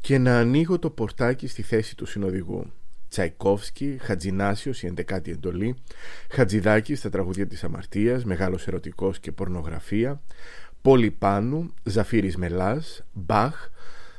[0.00, 2.72] και να ανοίγω το πορτάκι στη θέση του συνοδηγού.
[3.08, 5.76] Τσαϊκόφσκι, Χατζινάσιο, η 11η εντολή,
[6.30, 10.20] Χατζηδάκης στα τραγουδία της Αμαρτίας, Μεγάλος Ερωτικός και Πορνογραφία,
[10.82, 13.68] Πόλη Πάνου, Ζαφύρης Μελάς, Μπαχ,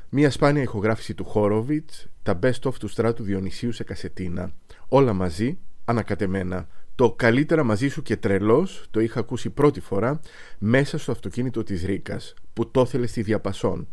[0.10, 4.52] μια σπάνια ηχογράφηση του Χόροβιτς, τα best of του στράτου Διονυσίου σε κασετίνα.
[4.88, 6.68] Όλα μαζί, ανακατεμένα.
[6.96, 10.20] Το καλύτερα μαζί σου και τρελός το είχα ακούσει πρώτη φορά
[10.58, 13.88] μέσα στο αυτοκίνητο της Ρίκας που το ήθελε στη Διαπασόν.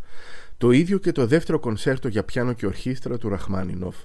[0.56, 3.96] Το ίδιο και το δεύτερο κονσέρτο για πιάνο και ορχήστρα του Ραχμάνινοφ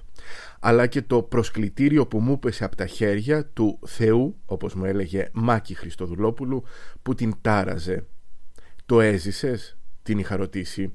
[0.64, 5.28] αλλά και το προσκλητήριο που μου πέσε από τα χέρια του Θεού, όπως μου έλεγε
[5.32, 6.64] Μάκη Χριστοδουλόπουλου,
[7.02, 8.06] που την τάραζε.
[8.86, 10.92] «Το έζησες» την είχα ρωτήσει.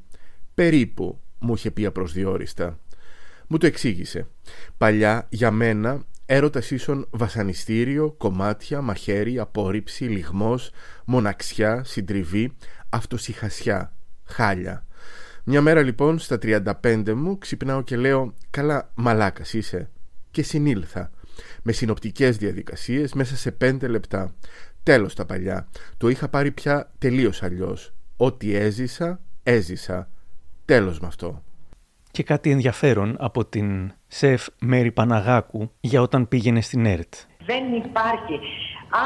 [0.53, 2.79] «Περίπου» μου είχε πει απροσδιόριστα.
[3.47, 4.27] Μου το εξήγησε.
[4.77, 10.71] Παλιά, για μένα, έρωτας ίσον βασανιστήριο, κομμάτια, μαχαίρι, απόρριψη, λιγμός,
[11.05, 12.55] μοναξιά, συντριβή,
[12.89, 13.93] αυτοσυχασιά,
[14.23, 14.86] χάλια.
[15.49, 19.89] Μια μέρα λοιπόν στα 35 μου ξυπνάω και λέω «Καλά μαλάκας είσαι»
[20.31, 21.11] και συνήλθα
[21.63, 24.35] με συνοπτικές διαδικασίες μέσα σε 5 λεπτά.
[24.83, 25.67] Τέλος τα παλιά.
[25.97, 27.93] Το είχα πάρει πια τελείως αλλιώς.
[28.17, 30.09] Ό,τι έζησα, έζησα.
[30.65, 31.43] Τέλος με αυτό.
[32.11, 37.13] Και κάτι ενδιαφέρον από την ΣΕΦ Μέρη Παναγάκου για όταν πήγαινε στην ΕΡΤ.
[37.49, 38.39] Δεν υπάρχει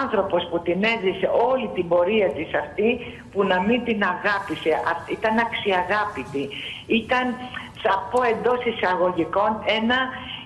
[0.02, 2.90] άνθρωπος που την έζησε όλη την πορεία της αυτή
[3.32, 4.72] που να μην την αγάπησε.
[5.18, 6.44] Ήταν αξιαγάπητη.
[6.88, 7.26] Ήταν,
[7.84, 10.00] θα πω εντός εισαγωγικών, ένα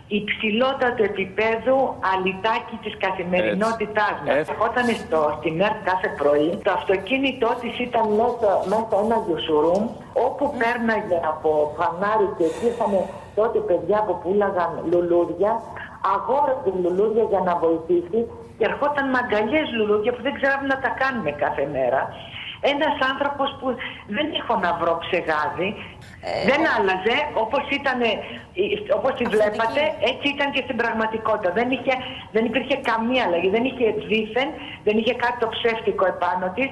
[0.07, 1.75] υψηλότατο επίπεδο
[2.11, 4.35] αλυτάκι της καθημερινότητάς μας.
[4.35, 9.83] Ερχόταν στο, στην ΕΡΤ κάθε πρωί, το αυτοκίνητό της ήταν μέσα, μέσα ένα γιουσουρούμ,
[10.27, 12.93] όπου πέρναγε από φανάρι και εκεί είχαν
[13.35, 15.51] τότε παιδιά που πουλάγαν λουλούδια,
[16.13, 18.19] αγόραζε λουλούδια για να βοηθήσει
[18.57, 22.01] και ερχόταν με αγκαλιέ λουλούδια που δεν ξέραμε να τα κάνουμε κάθε μέρα.
[22.73, 23.67] Ένας άνθρωπος που
[24.15, 25.69] δεν έχω να βρω ψεγάδι,
[26.27, 27.99] ε, δεν άλλαζε όπως ήταν,
[28.97, 31.51] όπως τη βλέπατε, έτσι ήταν και στην πραγματικότητα.
[31.59, 31.93] Δεν, είχε,
[32.31, 34.49] δεν υπήρχε καμία αλλαγή, δεν είχε δίθεν,
[34.83, 36.69] δεν είχε κάτι το ψεύτικο επάνω της.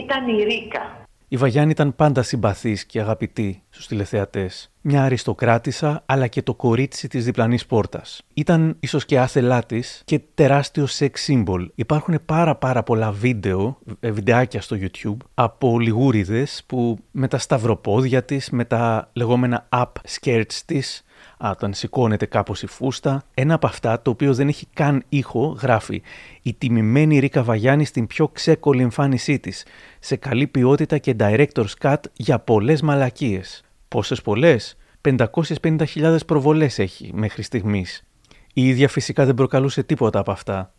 [0.00, 0.99] Ήταν η Ρίκα.
[1.32, 4.70] Η Βαγιάννη ήταν πάντα συμπαθής και αγαπητή στους τηλεθεατές.
[4.80, 8.22] Μια αριστοκράτησα, αλλά και το κορίτσι της διπλανής πόρτας.
[8.34, 11.70] Ήταν ίσως και άθελά τη και τεράστιο σεξ σύμπολ.
[11.74, 18.24] Υπάρχουν πάρα πάρα πολλά βίντεο, ε, βιντεάκια στο YouTube, από λιγούριδες που με τα σταυροπόδια
[18.24, 21.04] της, με τα λεγόμενα up skirts της,
[21.42, 23.22] όταν σηκώνεται κάπως η φούστα.
[23.34, 26.02] Ένα από αυτά, το οποίο δεν έχει καν ήχο, γράφει
[26.42, 29.66] «Η τιμημένη Ρίκα Βαγιάννη στην πιο ξέκολη εμφάνισή της,
[29.98, 33.64] σε καλή ποιότητα και director's cut για πολλές μαλακίες».
[33.88, 38.04] Πόσες πολλές; 550.000 προβολές έχει μέχρι στιγμής.
[38.52, 40.72] Η ίδια φυσικά δεν προκαλούσε τίποτα από αυτά.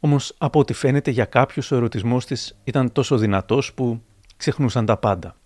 [0.00, 4.02] Όμως από ό,τι φαίνεται για κάποιους ο ερωτισμός της ήταν τόσο δυνατός που
[4.36, 5.36] ξεχνούσαν τα πάντα.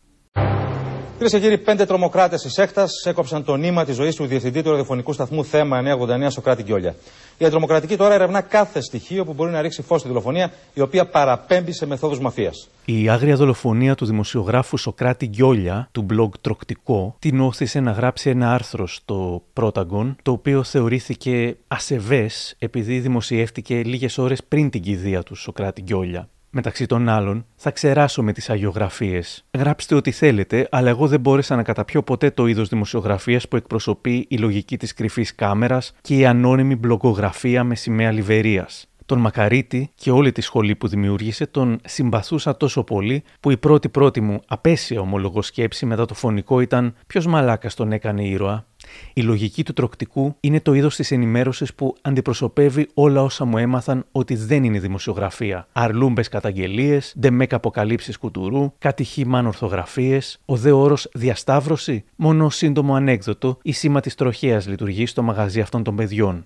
[1.20, 4.68] Κυρίε και κύριοι, πέντε τρομοκράτες της ΕΚΤΑ έκοψαν το νήμα της ζωής του διευθυντή του
[4.68, 5.82] ραδιοφωνικού σταθμού Θέμα
[6.26, 6.94] 989 Σοκράτη Γκιόλια.
[7.38, 11.06] Η αντρομοκρατική τώρα ερευνά κάθε στοιχείο που μπορεί να ρίξει φως στη δολοφονία, η οποία
[11.06, 12.68] παραπέμπει σε μεθόδους μαφίας.
[12.84, 18.52] Η άγρια δολοφονία του δημοσιογράφου Σοκράτη Γκιόλια, του blog Τροκτικό, την όθησε να γράψει ένα
[18.52, 25.34] άρθρο στο Πρόταγκον, το οποίο θεωρήθηκε ασεβές επειδή δημοσιεύτηκε λίγες ώρες πριν την κηδεία του
[25.34, 26.28] Σοκράτη Γκιόλια.
[26.52, 29.44] Μεταξύ των άλλων, θα ξεράσω με τις αγιογραφίες.
[29.58, 34.26] Γράψτε ό,τι θέλετε, αλλά εγώ δεν μπόρεσα να καταπιώ ποτέ το είδος δημοσιογραφίας που εκπροσωπεί
[34.28, 38.89] η λογική της κρυφής κάμερας και η ανώνυμη μπλοκογραφία με σημαία λιβερίας.
[39.10, 43.88] Τον Μακαρίτη και όλη τη σχολή που δημιούργησε τον συμπαθούσα τόσο πολύ που η πρώτη
[43.88, 48.66] πρώτη μου απέσια ομολογοσκέψη μετά το φωνικό ήταν ποιος μαλάκας τον έκανε ήρωα;
[49.12, 54.06] Η λογική του τροκτικού είναι το είδος της ενημέρωσης που αντιπροσωπεύει όλα όσα μου έμαθαν
[54.12, 55.66] ότι δεν είναι δημοσιογραφία.
[55.72, 63.58] Αρλούμπες καταγγελίες, ντεμέκ αποκαλύψεις κουτουρού, κάτι χήμαν ορθογραφίες, ο δε όρος διασταύρωση, μόνο σύντομο ανέκδοτο
[63.62, 66.44] ή σήμα της τροχέας λειτουργεί στο μαγαζί αυτών των παιδιών.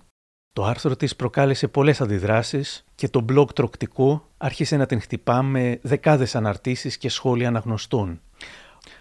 [0.55, 5.79] Το άρθρο της προκάλεσε πολλές αντιδράσεις και το blog τροκτικό άρχισε να την χτυπά με
[5.81, 8.21] δεκάδες αναρτήσεις και σχόλια αναγνωστών.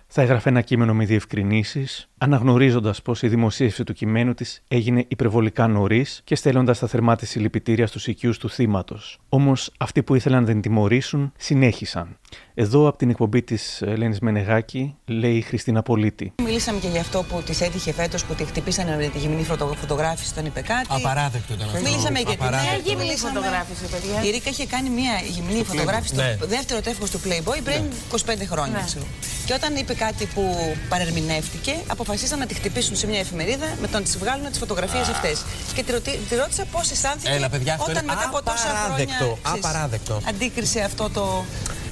[0.07, 5.67] Θα έγραφε ένα κείμενο με διευκρινήσεις, αναγνωρίζοντας πως η δημοσίευση του κειμένου της έγινε υπερβολικά
[5.67, 9.19] νωρίς και στέλνοντας τα θερμά της συλληπιτήρια στους οικείου του θύματος.
[9.29, 12.17] Όμως αυτοί που ήθελαν να την τιμωρήσουν συνέχισαν.
[12.55, 16.33] Εδώ από την εκπομπή της Ελένης Μενεγάκη λέει η Χριστίνα Πολίτη.
[16.43, 19.75] Μιλήσαμε και για αυτό που της έτυχε φέτος που τη χτυπήσανε με τη γυμνή φωτο-
[19.81, 20.87] φωτογράφηση στον είπε κάτι.
[20.89, 21.81] Απαράδεκτο ήταν αυτό.
[21.81, 22.75] Μιλήσαμε για την Απαράδεκτο.
[22.75, 24.29] Μια γυμνή φωτογράφηση, παιδιά.
[24.29, 26.35] Η Ρίκα είχε κάνει μια γυμνή Στο φωτογράφηση Playboy.
[26.37, 26.55] στο Ναι.
[26.57, 28.79] δεύτερο τεύχο του Playboy πριν 25 χρόνια.
[28.79, 28.85] Ναι.
[28.87, 29.05] ξέρω.
[29.47, 30.43] Και όταν είπε κάτι που
[30.89, 31.75] παρερμηνεύτηκε,
[32.15, 35.45] αποφασίσαν να τη χτυπήσουν σε μια εφημερίδα με το να της βγάλουν τις φωτογραφίες αυτές.
[35.75, 38.57] Και τη, ρωτη- τη ρώτησα πώ αισθάνθηκε Έλα, παιδιά, αυτό όταν είναι μετά από τόσα
[38.59, 38.77] χρόνια.
[38.85, 40.21] απαράδεκτο, ξέρεις, απαράδεκτο.
[40.29, 41.45] Αντίκρισε αυτό το.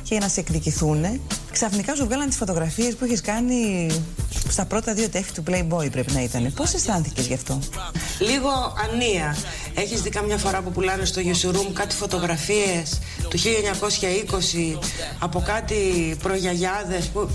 [0.02, 1.04] Και για να σε εκδικηθούν,
[1.52, 3.90] ξαφνικά σου βγάλαν τις φωτογραφίες που είχε κάνει
[4.48, 6.52] στα πρώτα δύο τεύχη του Playboy, πρέπει να ήταν.
[6.56, 7.58] Πώς αισθάνθηκες γι' αυτό;
[8.18, 8.50] Λίγο
[8.90, 9.36] ανία.
[9.74, 14.78] Έχεις δει καμιά φορά που πουλάνε στο Γιουσουρούμ κάτι φωτογραφίες του 1920
[15.18, 17.28] από κάτι προγιαγιάδες που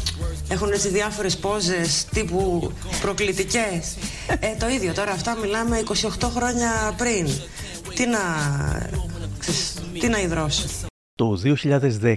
[0.50, 3.96] έχουν έτσι διάφορες πόζες τύπου προκλητικές;
[4.40, 5.84] Ε, το ίδιο τώρα αυτά μιλάμε
[6.20, 7.28] 28 χρόνια πριν.
[7.96, 8.20] Τι να,
[9.40, 10.66] ξέρεις, τι να υδρώσω.
[11.18, 11.38] Το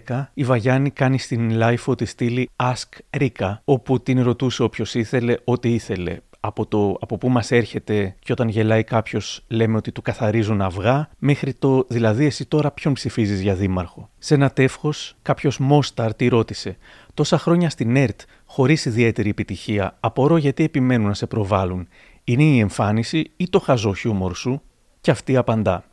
[0.08, 5.36] 2010 η Βαγιάννη κάνει στην live τη στήλη Ask Rika, όπου την ρωτούσε όποιος ήθελε
[5.44, 6.16] ό,τι ήθελε.
[6.40, 11.08] Από το από πού μας έρχεται και όταν γελάει κάποιος λέμε ότι του καθαρίζουν αυγά,
[11.18, 14.08] μέχρι το δηλαδή εσύ τώρα ποιον ψηφίζεις για δήμαρχο.
[14.18, 16.76] Σε ένα τεύχος κάποιος Μόσταρ τη ρώτησε
[17.14, 21.88] «Τόσα χρόνια στην ΕΡΤ χωρίς ιδιαίτερη επιτυχία, απορώ γιατί επιμένουν να σε προβάλλουν.
[22.24, 24.62] Είναι η εμφάνιση ή το χαζό χιούμορ σου»
[25.00, 25.84] και αυτή απαντά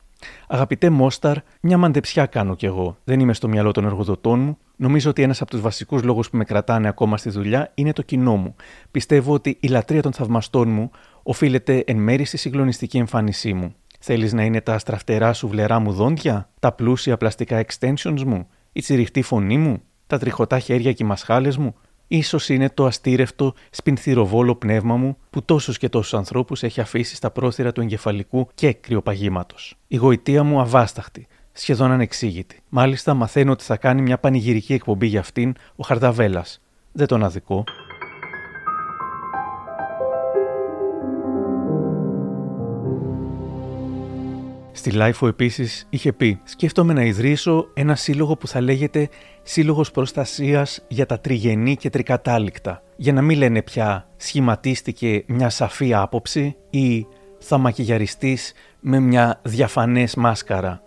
[0.47, 2.97] Αγαπητέ Μόσταρ, μια μαντεψιά κάνω κι εγώ.
[3.03, 4.57] Δεν είμαι στο μυαλό των εργοδοτών μου.
[4.75, 8.01] Νομίζω ότι ένας από τους βασικούς λόγους που με κρατάνε ακόμα στη δουλειά είναι το
[8.01, 8.55] κοινό μου.
[8.91, 10.91] Πιστεύω ότι η λατρεία των θαυμαστών μου
[11.23, 13.75] οφείλεται εν μέρη στη συγκλονιστική εμφάνισή μου.
[13.99, 18.81] Θέλεις να είναι τα στραφτερά σου βλερά μου δόντια, τα πλούσια πλαστικά extensions μου, η
[18.81, 21.75] τσιριχτή φωνή μου, τα τριχωτά χέρια και οι μασχάλες μου,
[22.07, 27.31] Ίσως είναι το αστήρευτο, σπινθυροβόλο πνεύμα μου που τόσους και τόσους ανθρώπους έχει αφήσει στα
[27.31, 29.75] πρόθυρα του εγκεφαλικού και κρυοπαγήματος.
[29.87, 32.59] Η γοητεία μου αβάσταχτη, σχεδόν ανεξήγητη.
[32.69, 36.61] Μάλιστα μαθαίνω ότι θα κάνει μια πανηγυρική εκπομπή για αυτήν ο Χαρδαβέλας.
[36.91, 37.63] Δεν τον αδικώ.
[44.77, 49.09] Στη LiFO επίσης είχε πει: Σκέφτομαι να ιδρύσω ένα σύλλογο που θα λέγεται
[49.43, 52.83] Σύλλογος Προστασίας για τα Τριγενή και Τρικατάληκτα.
[52.95, 57.05] Για να μην λένε πια σχηματίστηκε μια σαφή άποψη ή
[57.39, 60.81] θα μακιγιαριστείς με μια διαφανές μάσκαρα.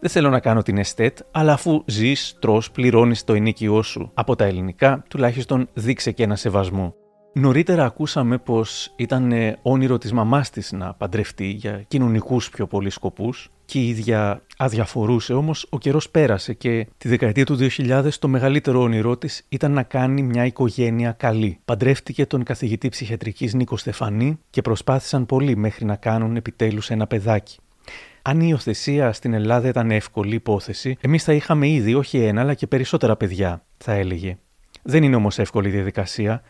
[0.00, 4.36] Δεν θέλω να κάνω την εστέτ, αλλά αφού ζεις, τρώ, πληρώνεις το ενίκιό σου από
[4.36, 6.94] τα ελληνικά, τουλάχιστον δείξε και ένα σεβασμό.
[7.34, 12.90] Νωρίτερα ακούσαμε πως ήταν ε, όνειρο της μαμάς της να παντρευτεί για κοινωνικούς πιο πολλοί
[12.90, 18.28] σκοπούς και η ίδια αδιαφορούσε, όμως ο καιρός πέρασε και τη δεκαετία του 2000 το
[18.28, 21.58] μεγαλύτερο όνειρό της ήταν να κάνει μια οικογένεια καλή.
[21.64, 27.58] Παντρεύτηκε τον καθηγητή ψυχιατρικής Νίκο Στεφανή και προσπάθησαν πολύ μέχρι να κάνουν επιτέλους ένα παιδάκι.
[28.22, 32.54] Αν η υιοθεσία στην Ελλάδα ήταν εύκολη υπόθεση, εμείς θα είχαμε ήδη όχι ένα αλλά
[32.54, 34.36] και περισσότερα παιδιά, θα έλεγε.
[34.82, 36.42] Δεν είναι όμως εύκολη η διαδικασία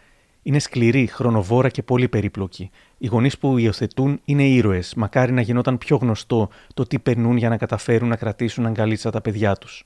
[0.43, 2.71] είναι σκληρή, χρονοβόρα και πολύ περίπλοκη.
[2.99, 4.95] Οι γονείς που υιοθετούν είναι ήρωες.
[4.95, 9.21] Μακάρι να γινόταν πιο γνωστό το τι περνούν για να καταφέρουν να κρατήσουν αγκαλίτσα τα
[9.21, 9.85] παιδιά τους.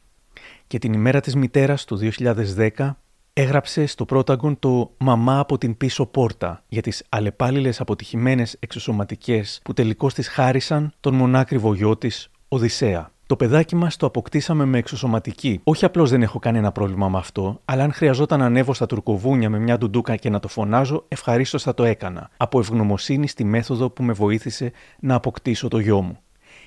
[0.67, 2.97] Και την ημέρα της μητέρας του 2010
[3.33, 9.73] έγραψε στο πρόταγκον το «Μαμά από την πίσω πόρτα» για τις αλλεπάλληλες αποτυχημένες εξωσωματικές που
[9.73, 13.11] τελικώς της χάρισαν τον μονάκριβο γιο της, Οδυσσέα.
[13.29, 15.61] Το παιδάκι μας το αποκτήσαμε με εξωσωματική.
[15.65, 19.51] Όχι απλώς δεν έχω κανένα πρόβλημα με αυτό, αλλά αν χρειαζόταν να ανέβω στα τουρκοβούνια
[19.51, 22.31] με μια ντουντούκα και να το φωνάζω, ευχαρίστως θα το έκανα.
[22.37, 26.19] Από ευγνωμοσύνη στη μέθοδο που με βοήθησε να αποκτήσω το γιο μου.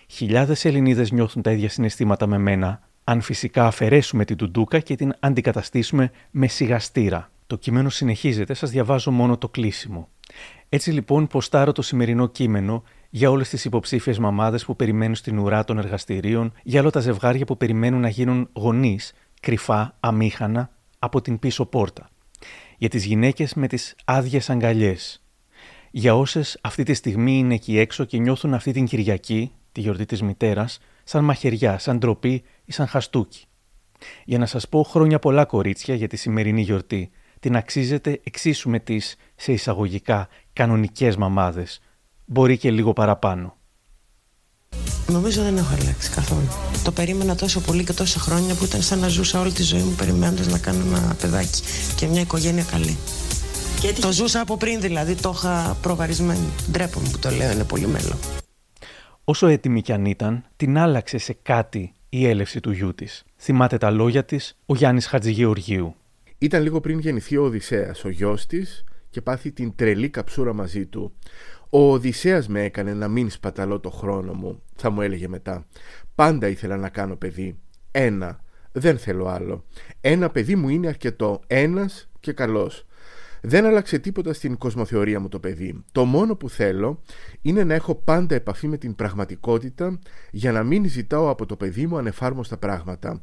[0.07, 5.13] Χιλιάδες Ελληνίδες νιώθουν τα ίδια συναισθήματα με μένα, αν φυσικά αφαιρέσουμε την ντουντούκα και την
[5.19, 7.31] αντικαταστήσουμε με σιγαστήρα.
[7.47, 10.09] Το κείμενο συνεχίζεται, σας διαβάζω μόνο το κλείσιμο.
[10.69, 15.63] Έτσι λοιπόν ποστάρω το σημερινό κείμενο για όλες τις υποψήφιες μαμάδες που περιμένουν στην ουρά
[15.63, 21.39] των εργαστηρίων, για όλα τα ζευγάρια που περιμένουν να γίνουν γονείς, κρυφά, αμήχανα, από την
[21.39, 22.09] πίσω πόρτα.
[22.77, 25.23] Για τις γυναίκες με τις άδειες αγκαλιές.
[25.91, 30.05] Για όσες αυτή τη στιγμή είναι εκεί έξω και νιώθουν αυτή την Κυριακή, τη γιορτή
[30.05, 33.45] της μητέρας, σαν μαχαιριά, σαν ντροπή ή σαν χαστούκι.
[34.25, 37.11] Για να σας πω χρόνια πολλά κορίτσια για τη σημερινή γιορτή.
[37.39, 41.81] Την αξίζετε εξίσου με τις, σε εισαγωγικά, κανονικές μαμάδες.
[42.31, 43.57] Μπορεί και λίγο παραπάνω.
[45.07, 46.47] Νομίζω δεν έχω αλλάξει καθόλου.
[46.83, 49.81] Το περίμενα τόσο πολύ και τόσα χρόνια που ήταν σαν να ζούσα όλη τη ζωή
[49.81, 51.61] μου περιμένοντας να κάνω ένα παιδάκι
[51.95, 52.97] και μια οικογένεια καλή.
[53.81, 56.45] Και το ζούσα από πριν δηλαδή, το είχα προβαρισμένο.
[56.71, 58.17] Ντρέπομαι που το λέω, είναι πολύ μέλλον.
[59.23, 63.23] Όσο έτοιμη κι αν ήταν, την άλλαξε σε κάτι η έλευση του γιού της.
[63.37, 65.95] Θυμάται τα λόγια της ο Γιάννης Χατζηγεωργίου.
[66.37, 70.85] Ήταν λίγο πριν γεννηθεί ο Οδυσσέας, ο γιος της, και πάθει την τρελή καψούρα μαζί
[70.85, 71.13] του.
[71.69, 75.67] Ο Οδυσσέας με έκανε να μην σπαταλώ το χρόνο μου, θα μου έλεγε μετά.
[76.15, 77.59] Πάντα ήθελα να κάνω παιδί.
[77.91, 78.43] Ένα.
[78.71, 79.65] Δεν θέλω άλλο.
[80.01, 81.41] Ένα παιδί μου είναι αρκετό.
[81.47, 82.85] Ένας και καλός.
[83.41, 85.83] Δεν άλλαξε τίποτα στην κοσμοθεωρία μου το παιδί.
[85.91, 87.01] Το μόνο που θέλω
[87.41, 89.99] είναι να έχω πάντα επαφή με την πραγματικότητα
[90.31, 93.21] για να μην ζητάω από το παιδί μου ανεφάρμοστα πράγματα.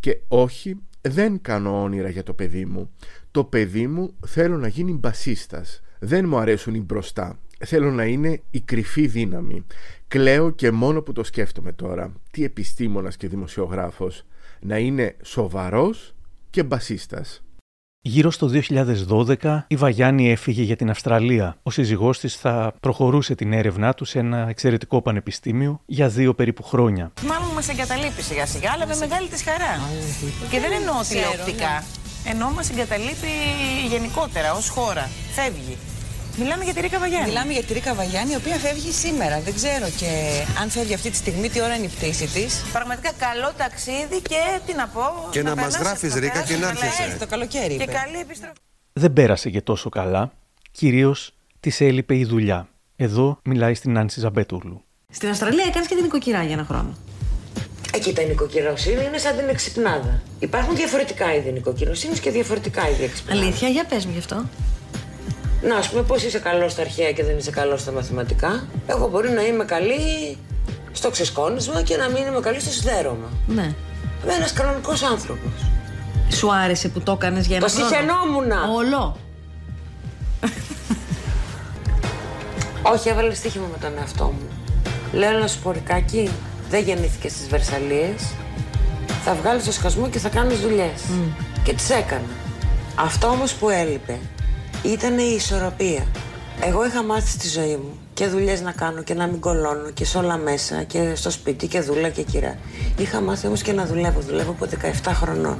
[0.00, 2.90] Και όχι, δεν κάνω όνειρα για το παιδί μου.
[3.30, 5.82] Το παιδί μου θέλω να γίνει μπασίστας.
[5.98, 7.38] Δεν μου αρέσουν οι μπροστά.
[7.64, 9.64] Θέλω να είναι η κρυφή δύναμη.
[10.08, 12.12] Κλαίω και μόνο που το σκέφτομαι τώρα.
[12.30, 14.24] Τι επιστήμονας και δημοσιογράφος.
[14.60, 16.14] Να είναι σοβαρός
[16.50, 17.40] και μπασίστας.
[18.00, 18.50] Γύρω στο
[19.42, 21.56] 2012 η Βαγιάννη έφυγε για την Αυστραλία.
[21.62, 26.62] Ο σύζυγός της θα προχωρούσε την έρευνά του σε ένα εξαιρετικό πανεπιστήμιο για δύο περίπου
[26.62, 27.12] χρόνια.
[27.26, 29.80] Μάλλον μας εγκαταλείπει σιγά σιγά, αλλά με μεγάλη της χαρά.
[30.50, 31.84] Και δεν εννοώ τηλεοπτικά.
[32.24, 33.32] Εννοώ μας εγκαταλείπει
[33.88, 35.10] γενικότερα ως χώρα.
[35.34, 35.76] Φεύγει.
[36.38, 37.26] Μιλάμε για τη Ρίκα Βαγιάννη.
[37.28, 39.40] Μιλάμε για τη Ρίκα Βαγιάννη, η οποία φεύγει σήμερα.
[39.40, 40.10] Δεν ξέρω και
[40.60, 42.62] αν φεύγει αυτή τη στιγμή, τι ώρα είναι η πτήση της.
[42.72, 45.02] Πραγματικά καλό ταξίδι και τι να πω.
[45.30, 47.02] Και να, μας περνάς, γράφεις, θα Ρίκα, και περάσεις να καλά, έρχεσαι.
[47.02, 47.76] έτσι, Το καλοκαίρι.
[47.76, 47.92] Και είπε.
[47.92, 48.54] καλή επιστροφή.
[48.92, 50.32] Δεν πέρασε και τόσο καλά,
[50.70, 52.68] κυρίως της έλειπε η δουλειά.
[52.96, 54.84] Εδώ μιλάει στην Νάνση Ζαμπέτουρλου.
[55.10, 56.96] Στην Αυστραλία έκανες και την νοικοκυρά για ένα χρόνο.
[57.94, 60.22] Εκεί τα νοικοκυροσύνη είναι σαν την εξυπνάδα.
[60.38, 63.40] Υπάρχουν διαφορετικά είδη νοικοκυροσύνης και διαφορετικά είδη εξυπνάδα.
[63.40, 64.44] Αλήθεια, για πες μου γι' αυτό.
[65.68, 68.66] Να, ας πούμε, πώς είσαι καλός στα αρχαία και δεν είσαι καλός στα μαθηματικά.
[68.86, 70.36] Εγώ μπορεί να είμαι καλή
[70.92, 73.28] στο ξεσκόνισμα και να μην είμαι καλή στο σιδέρωμα.
[73.46, 73.74] Ναι.
[74.22, 75.52] Είμαι ένας κανονικός άνθρωπος.
[76.28, 78.56] Σου άρεσε που το έκανες για ένα Το χρόνο; συχαινόμουνα.
[78.74, 79.16] Όλο;
[82.82, 84.48] Όχι, έβαλε στοίχημα με τον εαυτό μου.
[85.12, 86.30] Λέω να σου πω, Ρικάκη,
[86.70, 88.22] δεν γεννήθηκε στις Βερσαλίες.
[89.24, 91.02] Θα βγάλεις το σκασμό και θα κάνεις δουλειές.
[91.62, 92.28] Και τις έκανα.
[92.94, 94.18] Αυτό όμως που έλειπε
[94.82, 96.06] ήταν η ισορροπία.
[96.60, 100.04] Εγώ είχα μάθει στη ζωή μου και δουλειές να κάνω και να μην κολώνω και
[100.04, 102.58] σε όλα μέσα και στο σπίτι και δούλα και κυρά.
[102.96, 104.20] Είχα μάθει όμως και να δουλεύω.
[104.20, 104.66] Δουλεύω από
[105.04, 105.58] 17 χρονών.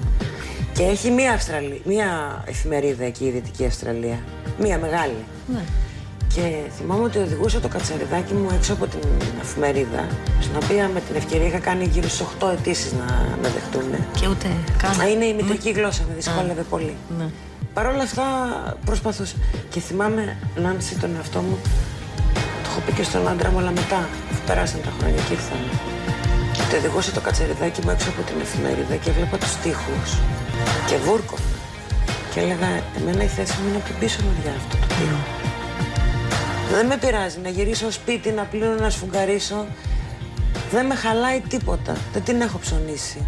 [0.72, 4.18] Και έχει μία, Αυστραλία, μία εφημερίδα εκεί η Δυτική Αυστραλία.
[4.58, 5.24] Μία μεγάλη.
[5.52, 5.60] Ναι.
[6.34, 9.00] Και θυμάμαι ότι οδηγούσα το κατσαριδάκι μου έξω από την
[9.40, 10.06] εφημερίδα,
[10.40, 14.04] στην οποία με την ευκαιρία είχα κάνει γύρω στις 8 αιτήσεις να με δεχτούν.
[14.20, 14.48] Και ούτε
[14.82, 15.00] καν.
[15.00, 16.96] Α, είναι η μητρική γλώσσα, με δυσκόλευε πολύ.
[17.18, 17.24] Ναι.
[17.76, 18.24] Παρ' όλα αυτά
[18.84, 19.36] προσπαθούσα.
[19.70, 21.58] Και θυμάμαι, Νάνση, τον εαυτό μου,
[22.62, 25.62] το έχω πει και στον άντρα μου, αλλά μετά, αφού περάσαν τα χρόνια και ήρθαν.
[26.68, 30.10] Και οδηγούσα το κατσαριδάκι μου έξω από την εφημερίδα και έβλεπα τους τοίχους
[30.88, 31.50] και βούρκωνα.
[32.32, 35.20] Και έλεγα, εμένα η θέση μου είναι από την πίσω μεριά αυτό το τοίχο.
[36.72, 39.66] Δεν με πειράζει να γυρίσω σπίτι, να πλύνω, να σφουγγαρίσω.
[40.70, 41.96] Δεν με χαλάει τίποτα.
[42.12, 43.26] Δεν την έχω ψωνίσει.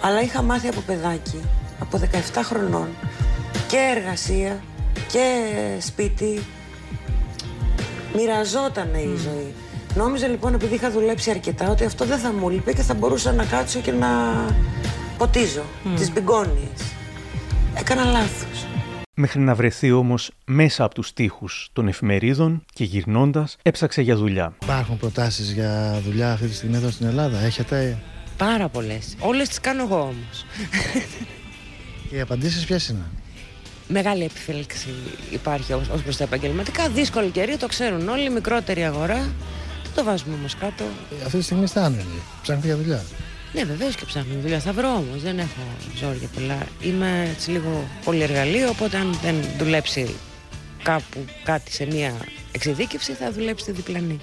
[0.00, 1.40] Αλλά είχα μάθει από παιδάκι,
[1.80, 2.88] από 17 χρονών,
[3.68, 4.62] και εργασία
[5.08, 5.46] και
[5.80, 6.42] σπίτι.
[8.14, 9.54] Μοιραζότανε η ζωή.
[9.94, 13.32] Νόμιζα λοιπόν επειδή είχα δουλέψει αρκετά ότι αυτό δεν θα μου λείπει και θα μπορούσα
[13.32, 14.08] να κάτσω και να
[15.18, 15.62] ποτίζω
[15.96, 16.92] τις μπιγκόνιες.
[17.74, 18.66] Έκανα λάθος.
[19.14, 24.54] Μέχρι να βρεθεί όμως μέσα από τους τοίχους των εφημερίδων και γυρνώντας έψαξε για δουλειά.
[24.62, 27.98] Υπάρχουν προτάσεις για δουλειά αυτή τη στιγμή εδώ στην Ελλάδα, έχετε;
[28.36, 29.16] Πάρα πολλές.
[29.20, 30.44] Όλες τις κάνω εγώ όμως.
[32.08, 33.04] Και οι απαντήσεις ποιες είναι;
[33.92, 34.88] Μεγάλη επιφύλαξη
[35.30, 36.88] υπάρχει ως, ως προς τα επαγγελματικά.
[36.88, 38.30] Δύσκολη καιρή, το ξέρουν όλοι.
[38.30, 39.18] Μικρότερη αγορά.
[39.82, 40.84] Δεν το βάζουμε όμως κάτω.
[41.20, 42.22] Ε, Αυτή τη στιγμή είστε άνεργοι.
[42.42, 43.02] Ψάχνετε για δουλειά.
[43.52, 44.60] Ναι, βεβαίως και ψάχνω δουλειά.
[44.60, 45.22] Θα βρω όμως.
[45.22, 45.60] Δεν έχω
[45.98, 46.58] ζόρια για πολλά.
[46.80, 50.14] Είμαι έτσι λίγο πολυεργαλείο, οπότε αν δεν δουλέψει
[50.82, 52.12] κάπου κάτι σε μία
[52.52, 54.18] εξειδίκευση, θα δουλέψει τη διπλανή.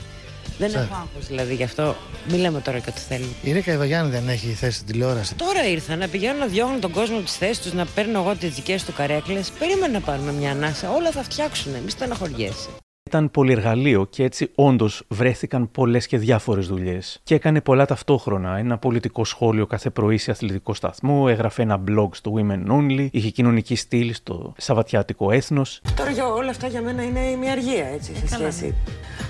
[0.57, 0.87] Δεν Ξέρεις.
[0.87, 1.95] έχω άγχος δηλαδή γι' αυτό.
[2.29, 3.31] Μην λέμε τώρα και ό,τι θέλουμε.
[3.43, 5.35] Η Ρίκα Ιβαγιάννη δεν έχει θέση στην τηλεόραση.
[5.35, 8.35] Τώρα ήρθα να πηγαίνω να διώχνω τον κόσμο από τι θέσει τους, να παίρνω εγώ
[8.35, 9.51] τις δικές του καρέκλες.
[9.59, 10.91] Περίμενα να πάρουμε μια ανάσα.
[10.91, 11.71] Όλα θα φτιάξουν.
[11.83, 12.69] Μη στεναχωριέσαι.
[13.07, 17.19] Ήταν πολυεργαλείο και έτσι όντως βρέθηκαν πολλές και διάφορες δουλειές.
[17.23, 18.57] Και έκανε πολλά ταυτόχρονα.
[18.57, 23.29] Ένα πολιτικό σχόλιο κάθε πρωί σε αθλητικό σταθμό, έγραφε ένα blog στο Women Only, είχε
[23.29, 25.81] κοινωνική στήλη στο Σαββατιάτικο Έθνος.
[25.95, 28.75] Τώρα για όλα αυτά για μένα είναι μια αργία έτσι σε σχέση.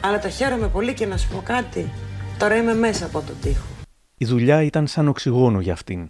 [0.02, 1.90] Αλλά το χαίρομαι πολύ και να σου πω κάτι.
[2.40, 3.66] Τώρα είμαι μέσα από τον τοίχο.
[4.18, 6.10] Η δουλειά ήταν σαν οξυγόνο για αυτήν.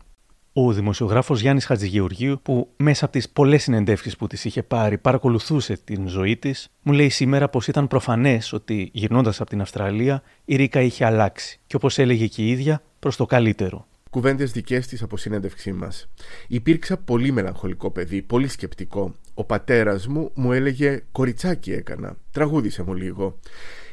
[0.53, 5.77] Ο δημοσιογράφος Γιάννης Χατζηγεωργίου, που μέσα από τις πολλές συνεντεύξεις που της είχε πάρει παρακολουθούσε
[5.83, 10.55] την ζωή της, μου λέει σήμερα πως ήταν προφανές ότι γυρνώντας από την Αυστραλία η
[10.55, 11.59] Ρίκα είχε αλλάξει.
[11.67, 13.87] Και όπως έλεγε και η ίδια, προς το καλύτερο.
[14.09, 16.09] Κουβέντες δικές της από συνέντευξή μας.
[16.47, 19.15] Υπήρξα πολύ μελαγχολικό παιδί, πολύ σκεπτικό.
[19.39, 22.17] Ο πατέρας μου μου έλεγε Κοριτσάκι έκανα.
[22.31, 23.39] Τραγούδισε μου λίγο.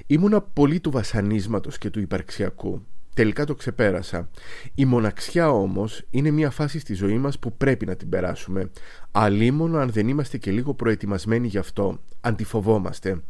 [0.06, 2.82] Ήμουνα πολύ του βασανίσματος και του υπαρξιακού.
[3.14, 4.30] Τελικά το ξεπέρασα.
[4.74, 8.70] Η μοναξιά όμως είναι μια φάση στη ζωή μας που πρέπει να την περάσουμε.
[9.12, 12.00] Αλίμονο αν δεν είμαστε και λίγο προετοιμασμένοι γι' αυτό.
[12.20, 13.22] Αντιφοβόμαστε.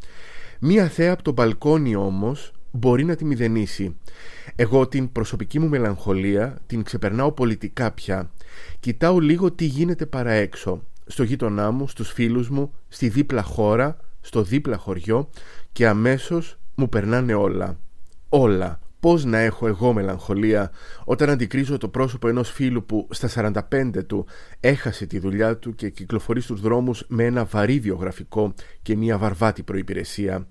[0.59, 3.97] Μία θέα από το μπαλκόνι όμως μπορεί να τη μηδενίσει.
[4.55, 8.31] Εγώ την προσωπική μου μελαγχολία την ξεπερνάω πολιτικά πια.
[8.79, 10.83] Κοιτάω λίγο τι γίνεται παραέξω.
[11.05, 15.29] Στο γείτονά μου, στους φίλους μου, στη δίπλα χώρα, στο δίπλα χωριό
[15.71, 17.79] και αμέσως μου περνάνε όλα.
[18.29, 18.79] Όλα.
[18.99, 20.71] Πώς να έχω εγώ μελαγχολία
[21.03, 24.25] όταν αντικρίζω το πρόσωπο ενός φίλου που στα 45 του
[24.59, 29.63] έχασε τη δουλειά του και κυκλοφορεί στους δρόμους με ένα βαρύ βιογραφικό και μια βαρβάτη
[29.63, 30.47] προϋπηρεσία.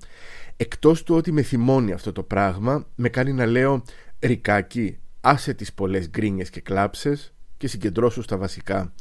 [0.57, 3.83] Εκτός του ότι με θυμώνει αυτό το πράγμα, με κάνει να λέω
[4.19, 8.93] «Ρικάκι, άσε τις πολλές γκρίνιες και κλάψες και συγκεντρώσου στα βασικά».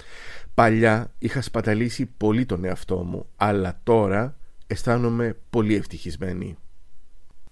[0.53, 4.37] Παλιά είχα σπαταλήσει πολύ τον εαυτό μου, αλλά τώρα
[4.67, 6.57] αισθάνομαι πολύ ευτυχισμένη.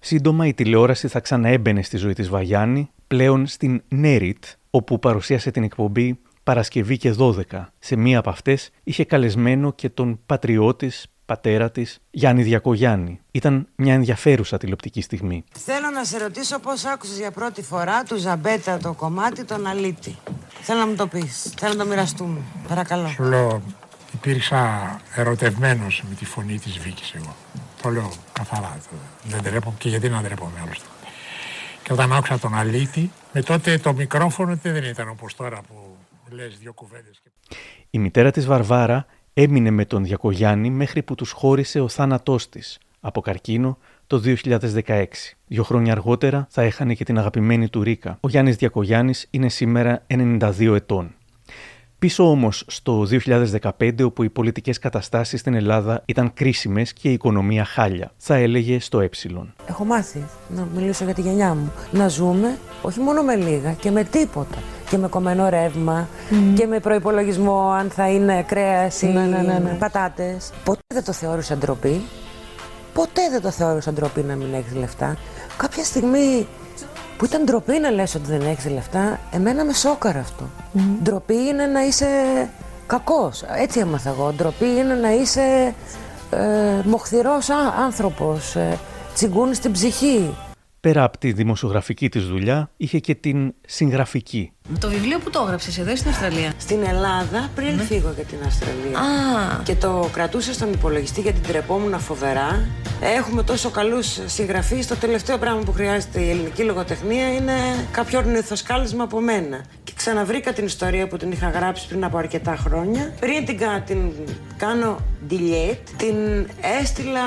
[0.00, 5.62] Σύντομα η τηλεόραση θα ξαναέμπαινε στη ζωή της Βαγιάννη, πλέον στην Νέριτ, όπου παρουσίασε την
[5.62, 7.42] εκπομπή Παρασκευή και 12.
[7.78, 13.20] Σε μία από αυτές είχε καλεσμένο και τον πατριώτης πατέρα της, Γιάννη Διακογιάννη.
[13.30, 15.44] Ήταν μια ενδιαφέρουσα τηλεοπτική στιγμή.
[15.52, 20.16] Θέλω να σε ρωτήσω πώς άκουσες για πρώτη φορά του Ζαμπέτα το κομμάτι τον Αλίτη.
[20.60, 21.52] Θέλω να μου το πεις.
[21.58, 22.40] Θέλω να το μοιραστούμε.
[22.68, 23.08] Παρακαλώ.
[23.08, 23.62] Σου λέω,
[24.14, 27.36] υπήρξα ερωτευμένος με τη φωνή της Βίκης εγώ.
[27.82, 28.78] Το λέω καθαρά.
[29.24, 30.86] Δεν τρέπω και γιατί να ντρέπομαι άλλωστε.
[31.82, 35.96] Και όταν άκουσα τον Αλίτη, με τότε το μικρόφωνο δεν ήταν όπως τώρα που
[36.30, 37.22] λες δύο κουβέντες.
[37.90, 42.78] Η μητέρα της Βαρβάρα έμεινε με τον Διακογιάννη μέχρι που τους χώρισε ο θάνατός της
[43.00, 45.04] από καρκίνο το 2016.
[45.46, 48.18] Δύο χρόνια αργότερα θα έχανε και την αγαπημένη του Ρίκα.
[48.20, 51.14] Ο Γιάννης Διακογιάννης είναι σήμερα 92 ετών.
[52.02, 53.06] Πίσω όμως στο
[53.78, 58.80] 2015, όπου οι πολιτικές καταστάσεις στην Ελλάδα ήταν κρίσιμες και η οικονομία χάλια, θα έλεγε
[58.80, 59.08] στο ε.
[59.66, 61.72] Έχω μάθει να μιλήσω για τη γενιά μου.
[61.90, 64.58] Να ζούμε όχι μόνο με λίγα και με τίποτα.
[64.90, 66.08] Και με κομμένο ρεύμα
[66.54, 69.76] και με προπολογισμό αν θα είναι κρέας ή ναι, ναι, ναι, ναι.
[69.78, 70.52] πατάτες.
[70.64, 72.00] Ποτέ δεν το θεώρησα ντροπή.
[72.92, 75.16] Ποτέ δεν το θεώρησα ντροπή να μην έχεις λεφτά.
[75.56, 76.46] Κάποια στιγμή
[77.22, 80.44] που ήταν ντροπή να λες ότι δεν έχεις λεφτά, εμένα με σόκαρα αυτό.
[80.74, 80.78] Mm.
[81.02, 82.06] Ντροπή είναι να είσαι
[82.86, 84.32] κακός, έτσι έμαθα εγώ.
[84.32, 85.74] Ντροπή είναι να είσαι
[86.30, 86.38] ε,
[86.84, 87.48] μοχθηρός
[87.84, 88.78] άνθρωπος, ε,
[89.14, 90.34] τσιγκούνι στην ψυχή.
[90.82, 94.52] Πέρα από τη δημοσιογραφική της δουλειά, είχε και την συγγραφική.
[94.80, 97.82] Το βιβλίο που το έγραψες εδώ στην Αυστραλία; Στην Ελλάδα πριν ναι.
[97.82, 98.98] φύγω για την Αυστραλία.
[98.98, 99.62] Α.
[99.62, 102.68] Και το κρατούσα στον υπολογιστή γιατί την τρεπόμουν φοβερά.
[103.00, 104.86] Έχουμε τόσο καλούς συγγραφείς.
[104.86, 107.52] Το τελευταίο πράγμα που χρειάζεται η ελληνική λογοτεχνία είναι
[107.90, 109.64] κάποιο ορνηθοσκάλισμα από μένα.
[110.02, 113.14] Και ξαναβρήκα την ιστορία που την είχα γράψει πριν από αρκετά χρόνια.
[113.20, 114.12] Πριν την, την
[114.56, 114.98] κάνω
[115.30, 116.16] delete, την
[116.80, 117.20] έστειλα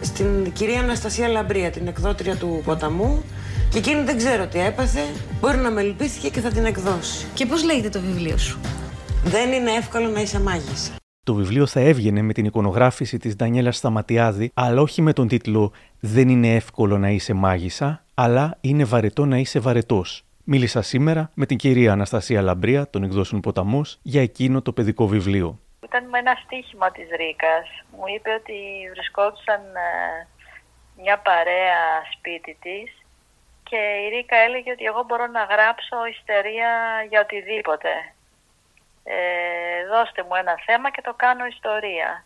[0.00, 3.22] στην κυρία Αναστασία Λαμπρία, την εκδότρια του ποταμού.
[3.70, 5.00] Και εκείνη δεν ξέρω τι έπαθε.
[5.40, 7.26] Μπορεί να με λυπήθηκε και θα την εκδώσει.
[7.34, 8.58] Και πώς λέγεται το βιβλίο σου;
[9.24, 10.92] Δεν είναι εύκολο να είσαι μάγισσα.
[11.24, 15.72] Το βιβλίο θα έβγαινε με την εικονογράφηση της Ντανιέλα Σταματιάδη, αλλά όχι με τον τίτλο
[16.00, 20.27] «Δεν είναι εύκολο να είσαι μάγισσα», αλλά «Είναι βαρετό να είσαι βαρετός».
[20.50, 25.58] Μίλησα σήμερα με την κυρία Αναστασία Λαμπρία των εκδόσεων Ποταμός για εκείνο το παιδικό βιβλίο.
[25.84, 27.66] Ήταν με ένα στίχημα της Ρίκας.
[27.90, 28.58] Μου είπε ότι
[28.92, 30.26] βρισκόντουσαν ε,
[31.02, 31.82] μια παρέα
[32.12, 32.88] σπίτι της
[33.62, 36.70] και η Ρίκα έλεγε ότι εγώ μπορώ να γράψω ιστορία
[37.08, 37.92] για οτιδήποτε.
[39.04, 39.16] Ε,
[39.92, 42.24] δώστε μου ένα θέμα και το κάνω ιστορία.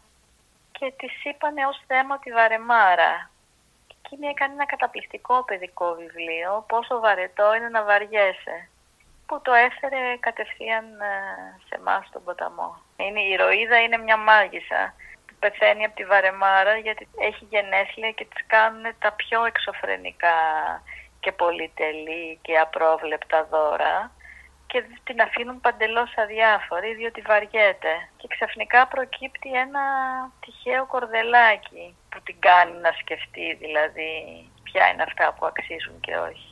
[0.73, 3.31] Και της είπανε ως θέμα τη Βαρεμάρα.
[4.13, 8.69] Και εκείνη έκανε ένα καταπληκτικό παιδικό βιβλίο, πόσο βαρετό είναι να βαριέσαι.
[9.27, 11.15] Που το έφερε κατευθείαν ε,
[11.67, 12.71] σε εμάς στον ποταμό.
[12.97, 14.95] Είναι, η ηρωίδα είναι μια μάγισσα
[15.27, 20.39] που πεθαίνει από τη Βαρεμάρα γιατί έχει γενέθλια και τις κάνουν τα πιο εξωφρενικά
[21.21, 24.11] και πολυτελή και απρόβλεπτα δώρα
[24.73, 27.95] και την αφήνουν παντελώς αδιάφορη διότι βαριέται.
[28.17, 29.85] Και ξαφνικά προκύπτει ένα
[30.45, 34.11] τυχαίο κορδελάκι που την κάνει να σκεφτεί δηλαδή
[34.63, 36.49] ποια είναι αυτά που αξίζουν και όχι.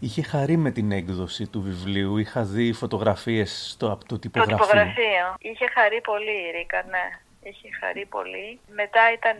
[0.00, 4.56] Είχε χαρεί με την έκδοση του βιβλίου, είχα δει φωτογραφίες στο, από το τυπογραφείο.
[4.56, 5.26] Το τυπογραφείο.
[5.38, 7.06] Είχε χαρεί πολύ η Ρίκα, ναι.
[7.42, 8.60] Είχε χαρεί πολύ.
[8.80, 9.38] Μετά ήταν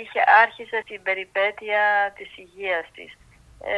[0.00, 3.10] είχε, άρχισε την περιπέτεια της υγείας της.
[3.62, 3.76] Ε...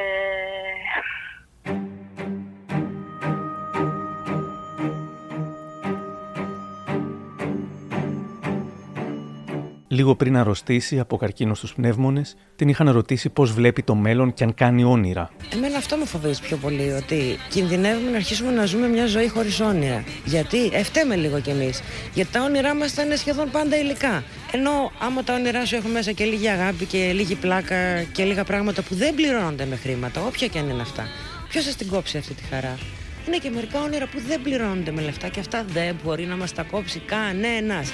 [10.01, 14.45] λίγο πριν αρρωστήσει από καρκίνο στους πνεύμονες, την είχαν ρωτήσει πώς βλέπει το μέλλον και
[14.45, 15.31] αν κάνει όνειρα.
[15.53, 19.61] Εμένα αυτό με φοβίζει πιο πολύ, ότι κινδυνεύουμε να αρχίσουμε να ζούμε μια ζωή χωρίς
[19.61, 20.05] όνειρα.
[20.25, 21.83] Γιατί; Εφταίμε λίγο κι εμείς.
[22.15, 24.23] Γιατί τα όνειρά μας ήταν σχεδόν πάντα υλικά.
[24.53, 28.45] Ενώ άμα τα όνειρά σου έχουν μέσα και λίγη αγάπη και λίγη πλάκα και λίγα
[28.45, 31.05] πράγματα που δεν πληρώνονται με χρήματα, όποια και αν είναι αυτά,
[31.49, 32.79] ποιος θα την κόψει αυτή τη χαρά;
[33.27, 36.53] Είναι και μερικά όνειρα που δεν πληρώνονται με λεφτά και αυτά δεν μπορεί να μας
[36.53, 37.93] τα κόψει κανένας.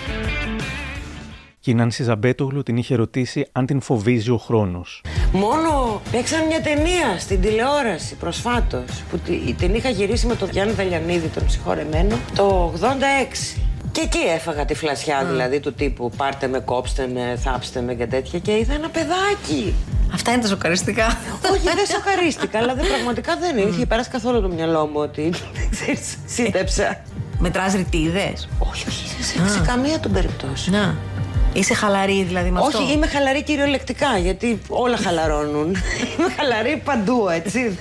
[1.67, 5.03] Και η Νάνση Ζαμπέτογλου την είχε ρωτήσει αν την φοβίζει ο χρόνος.
[5.33, 9.19] Μόνο παίξαν μια ταινία στην τηλεόραση προσφάτως που
[9.59, 13.59] την είχα γυρίσει με τον Γιάννη Δαλιανίδη, τον συγχωρεμένο, το 86.
[13.93, 18.07] Και εκεί έφαγα τη φλασιά δηλαδή του τύπου πάρτε με, κόψτε με, θάψτε με και
[18.07, 19.75] τέτοια και είδα ένα παιδάκι.
[20.15, 21.07] Αυτά είναι τα σοκαριστικά.
[21.53, 23.71] Όχι, δεν σοκαρίστηκα, αλλά δεν, πραγματικά δεν είναι.
[23.71, 25.33] Είχε περάσει καθόλου το μυαλό μου ότι.
[25.71, 27.03] ξέρεις, σύντεψα.
[27.39, 30.77] Μετράς ρητίδες; Όχι, όχι, σε, σε καμία των περιπτώσεων.
[30.77, 31.16] Να.
[31.57, 35.77] Είσαι χαλαρή δηλαδή με αυτό; Όχι, είμαι χαλαρή κυριολεκτικά γιατί όλα χαλαρώνουν.
[36.19, 37.79] είμαι χαλαρή παντού, έτσι.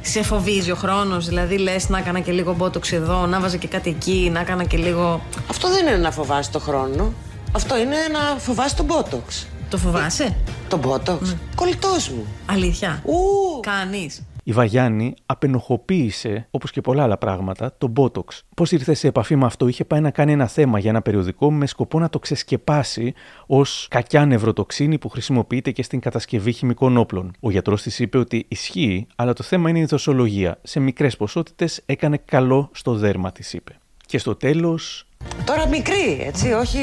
[0.00, 3.66] Σε φοβίζει ο χρόνος, δηλαδή λες να έκανα και λίγο μπότοξ εδώ, να βάζα και
[3.66, 5.22] κάτι εκεί, να έκανα και λίγο.
[5.50, 7.12] Αυτό δεν είναι να φοβάσει το χρόνο.
[7.52, 9.46] Αυτό είναι να φοβάσει τον μπότοξ.
[9.70, 10.36] Το φοβάσαι;
[10.68, 11.30] Τον μπότοξ.
[11.30, 11.36] Mm.
[11.54, 12.26] Κολλητός μου.
[12.46, 13.60] Αλήθεια; Ου.
[13.60, 18.40] Κάνεις; Η Βαγιάννη απενοχοποίησε, όπως και πολλά άλλα πράγματα, το Botox.
[18.56, 21.52] Πώς ήρθε σε επαφή με αυτό, είχε πάει να κάνει ένα θέμα για ένα περιοδικό
[21.52, 23.14] με σκοπό να το ξεσκεπάσει
[23.46, 27.32] ως κακιά νευροτοξίνη που χρησιμοποιείται και στην κατασκευή χημικών όπλων.
[27.40, 30.58] Ο γιατρός της είπε ότι ισχύει, αλλά το θέμα είναι η δοσολογία.
[30.62, 33.78] Σε μικρές ποσότητες έκανε καλό στο δέρμα, της είπε.
[34.10, 35.06] Και στο τέλος,
[35.44, 36.82] Τώρα μικρή, έτσι, όχι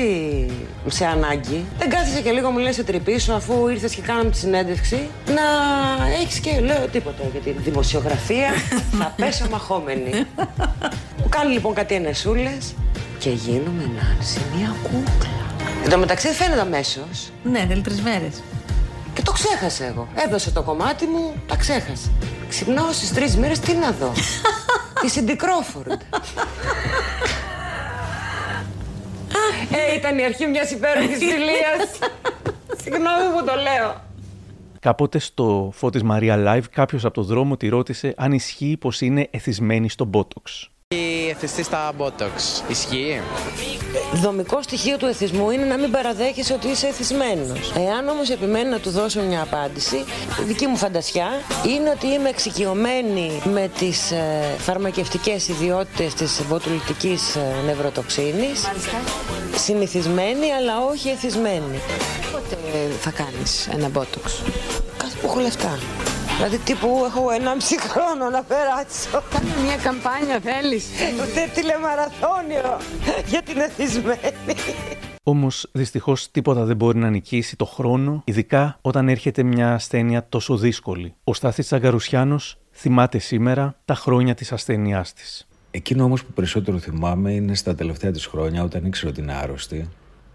[0.88, 1.66] σε ανάγκη.
[1.78, 5.42] Δεν κάθισε και λίγο μου λες σε τρυπήσω αφού ήρθες και κάναμε τη συνέντευξη να
[6.22, 8.50] έχεις και λέω τίποτα για τη δημοσιογραφία.
[9.00, 10.26] θα πέσω μαχόμενη.
[11.18, 12.74] Μου κάνει λοιπόν κάτι ενεσούλες
[13.20, 15.46] και γίνομαι Νάνση μια κούκλα.
[15.84, 17.32] Εν τω μεταξύ φαίνεται αμέσως.
[17.44, 18.42] Ναι, θέλει τρεις μέρες.
[19.14, 20.08] Και το ξέχασα εγώ.
[20.28, 22.10] Έδωσε το κομμάτι μου, τα ξέχασα.
[22.50, 24.12] Ξυπνάω στις τρεις μέρες τι να δω.
[25.02, 25.92] Τη Σιντι Κρόφορντ.
[29.72, 32.12] Ε, ήταν η αρχή μιας υπέροχης φιλίας.
[32.82, 34.06] Συγγνώμη που το λέω.
[34.80, 39.28] Κάποτε στο Φώτης Μαρία Live κάποιος από το δρόμο τη ρώτησε αν ισχύει πως είναι
[39.32, 40.68] εθισμένη στο Botox.
[40.96, 43.22] Η εθιστή στα Botox ισχύει;
[44.14, 47.74] Δομικό στοιχείο του εθισμού είναι να μην παραδέχεσαι ότι είσαι εθισμένος.
[47.78, 49.96] Εάν όμως επιμένει να του δώσω μια απάντηση,
[50.40, 51.28] η δική μου φαντασιά
[51.68, 58.66] είναι ότι είμαι εξοικειωμένη με τις ε, φαρμακευτικές ιδιότητες της βοτουλητικής ε, νευροτοξίνης.
[59.56, 61.80] Συνηθισμένη, αλλά όχι εθισμένη.
[62.32, 62.58] Πότε
[63.02, 64.44] θα κάνεις ένα Botox;
[64.98, 65.80] Κάθε που έχω λεφτά.
[66.38, 69.24] Δηλαδή τύπου έχω ένα μισή χρόνο να περάσω.
[69.30, 70.86] Κάνε μια καμπάνια θέλεις.
[71.22, 72.78] Ούτε τηλεμαραθώνιο
[73.28, 74.56] για την εθισμένη.
[75.24, 80.58] Όμως, δυστυχώς, τίποτα δεν μπορεί να νικήσει το χρόνο, ειδικά όταν έρχεται μια ασθένεια τόσο
[80.58, 81.14] δύσκολη.
[81.24, 85.48] Ο Στάθης Τσαγκαρουσιάνος θυμάται σήμερα τα χρόνια της ασθένειάς της.
[85.72, 89.90] Εκείνο όμως που περισσότερο θυμάμαι είναι στα τελευταία της χρόνια, όταν ήξερε ότι είναι άρρωστη.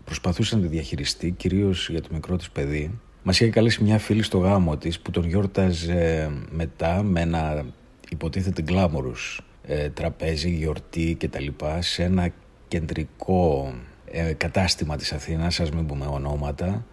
[0.05, 4.23] Προσπαθούσε να τη διαχειριστεί, κυρίως για το μικρό της παιδί, μας είχε καλέσει μια φίλη
[4.23, 7.65] στο γάμο της που τον γιόρταζε μετά με ένα
[8.09, 11.47] υποτίθεται γκλάμορους ε, τραπέζι, γιορτή κτλ.
[11.79, 12.29] σε ένα
[12.69, 16.87] κεντρικό ε, κατάστημα της Αθήνας, ας μην πούμε ονόματα,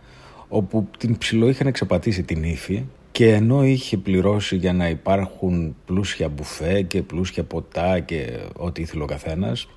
[0.48, 6.30] όπου την ψηλό είχαν εξαπατήσει την ύφη και ενώ είχε πληρώσει για να υπάρχουν πλούσια
[6.30, 9.68] μπουφέ και πλούσια ποτά και ό,τι ήθελε ο καθένας,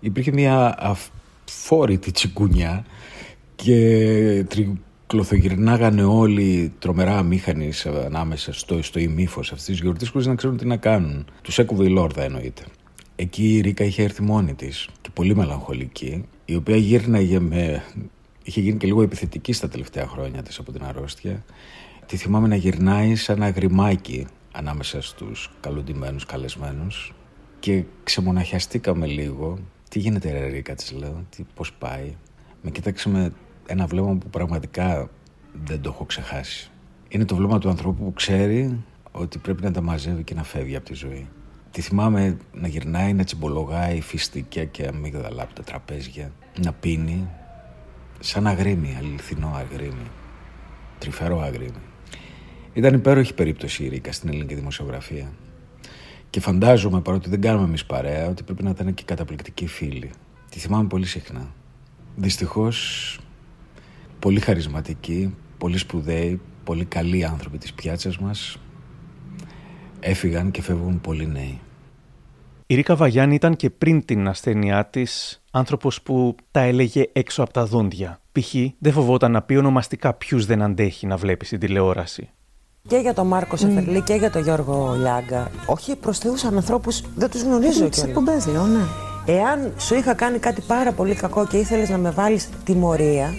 [0.00, 2.84] υπήρχε μια αφόρητη τσικούνια
[3.56, 4.44] και
[5.14, 7.72] κλωθογυρνάγανε όλοι τρομερά αμήχανοι
[8.04, 11.26] ανάμεσα στο, στο ημίφος αυτής της γιορτής χωρίς να ξέρουν τι να κάνουν.
[11.42, 12.62] Τους έκοβε η Λόρδα εννοείται.
[13.16, 17.82] Εκεί η Ρίκα είχε έρθει μόνη της και πολύ μελαγχολική, η οποία γύρναγε με.
[18.42, 21.44] είχε γίνει και λίγο επιθετική στα τελευταία χρόνια της από την αρρώστια.
[22.06, 27.14] Τη θυμάμαι να γυρνάει σαν ένα γρημάκι ανάμεσα στους καλοντημένους καλεσμένους
[27.60, 29.58] και ξεμοναχιαστήκαμε λίγο.
[29.88, 32.14] Τι γίνεται, ρε Ρίκα, της λέω, πώς πάει.
[32.62, 33.32] Με κοίταξε με
[33.66, 35.10] ένα βλέμμα που πραγματικά
[35.64, 36.70] δεν το έχω ξεχάσει.
[37.08, 40.76] Είναι το βλέμμα του ανθρώπου που ξέρει ότι πρέπει να τα μαζεύει και να φεύγει
[40.76, 41.28] από τη ζωή.
[41.70, 46.32] Τη θυμάμαι να γυρνάει, να τσιμπολογάει φιστικιά και αμύγδαλα από τα τραπέζια,
[46.64, 47.28] να πίνει
[48.20, 50.10] σαν αγρίμι, αληθινό αγρίμι,
[50.98, 51.82] τρυφερό αγρίμι.
[52.72, 55.32] Ήταν υπέροχη περίπτωση η Ρίκα στην ελληνική δημοσιογραφία.
[56.30, 60.10] Και φαντάζομαι, παρότι δεν κάνουμε εμείς παρέα, ότι πρέπει να ήταν και καταπληκτικοί φίλοι.
[60.50, 61.52] Τη θυμάμαι πολύ συχνά.
[62.16, 63.18] Δυστυχώς
[64.24, 68.56] πολύ χαρισματικοί, πολύ σπουδαίοι, πολύ καλοί άνθρωποι της πιάτσας μας
[70.00, 71.60] έφυγαν και φεύγουν πολύ νέοι.
[72.66, 77.52] Η Ρίκα Βαγιάννη ήταν και πριν την ασθένειά της Άνθρωπος που τα έλεγε έξω από
[77.52, 78.20] τα δόντια.
[78.32, 78.54] Π.χ.
[78.78, 82.30] δεν φοβόταν να πει ονομαστικά ποιους δεν αντέχει να βλέπει στην τηλεόραση.
[82.88, 85.50] Και για τον Μάρκος Σεφερλή και για τον Γιώργο Λιάγκα.
[85.66, 88.02] Όχι, προσθεούσαν ανθρώπους, δεν τους γνωρίζω Τις κιόλας.
[88.02, 88.84] εκπομπές λέω, ναι.
[89.26, 93.30] Εάν σου είχα κάνει κάτι πάρα πολύ κακό και ήθελες να με βάλεις τιμωρία,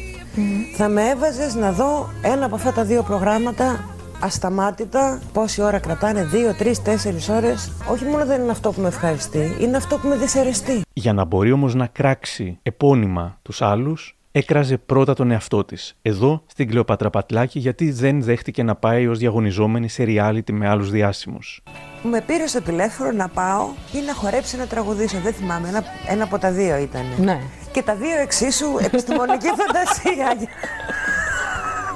[0.75, 5.21] θα με έβαζες να δω ένα από αυτά τα δύο προγράμματα ασταμάτητα.
[5.33, 7.71] Πόση ώρα κρατάνε, δύο, τρεις, τέσσερις ώρες.
[7.91, 10.81] Όχι μόνο δεν είναι αυτό που με ευχαριστεί, είναι αυτό που με δυσαρεστεί.
[10.93, 15.97] Για να μπορεί όμως να κράξει επώνυμα τους άλλους, έκραζε πρώτα τον εαυτό της.
[16.01, 20.89] Εδώ, στην Κλεοπάτρα Πατλάκη, γιατί δεν δέχτηκε να πάει ως διαγωνιζόμενη σε reality με άλλους
[20.89, 21.63] διάσημους.
[22.09, 25.17] Με πήρε στο τηλέφωνο να πάω ή να χορέψει να τραγουδήσω.
[25.23, 27.05] Δεν θυμάμαι, ένα, ένα από τα δύο ήταν.
[27.17, 27.39] Ναι.
[27.71, 30.49] Και τα δύο εξίσου επιστημονική φαντασία.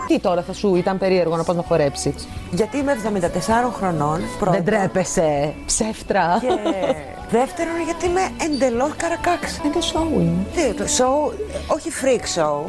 [0.08, 4.22] Τι τώρα θα σου ήταν περίεργο να πας να χορέψεις; Γιατί είμαι 74 χρονών.
[4.40, 4.64] Πρώτον.
[4.64, 5.54] Δεν τρέπεσαι.
[5.66, 6.38] Ψεύτρα.
[6.42, 6.48] Και
[7.30, 9.58] δεύτερον, γιατί είμαι εντελώς καρακάξ.
[9.58, 10.46] Είναι show είναι.
[10.56, 11.34] Τι, το show,
[11.68, 12.66] όχι freak show.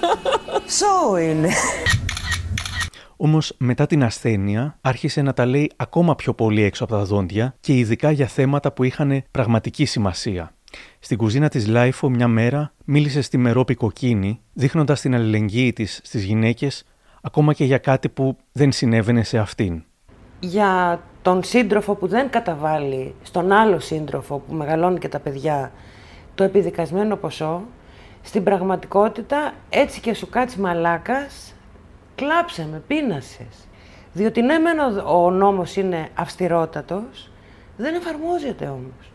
[0.78, 1.48] show είναι.
[3.24, 7.54] Όμως, μετά την ασθένεια, άρχισε να τα λέει ακόμα πιο πολύ έξω από τα δόντια
[7.60, 10.52] και ειδικά για θέματα που είχαν πραγματική σημασία.
[10.98, 16.24] Στην κουζίνα της LiFO μια μέρα μίλησε στη Μερόπη Κοκκίνη, δείχνοντας την αλληλεγγύη της στις
[16.24, 16.84] γυναίκες,
[17.22, 19.84] ακόμα και για κάτι που δεν συνέβαινε σε αυτήν.
[20.40, 25.72] Για τον σύντροφο που δεν καταβάλλει στον άλλο σύντροφο που μεγαλώνει και τα παιδιά
[26.34, 27.62] το επιδικασμένο ποσό,
[28.22, 31.53] στην πραγματικότητα έτσι και σου κάτσει μαλάκας,
[32.14, 33.68] κλάψε με, πείνασες.
[34.12, 37.30] Διότι ναι μεν ο- ο νόμος είναι αυστηρότατος,
[37.76, 39.12] δεν εφαρμόζεται όμως.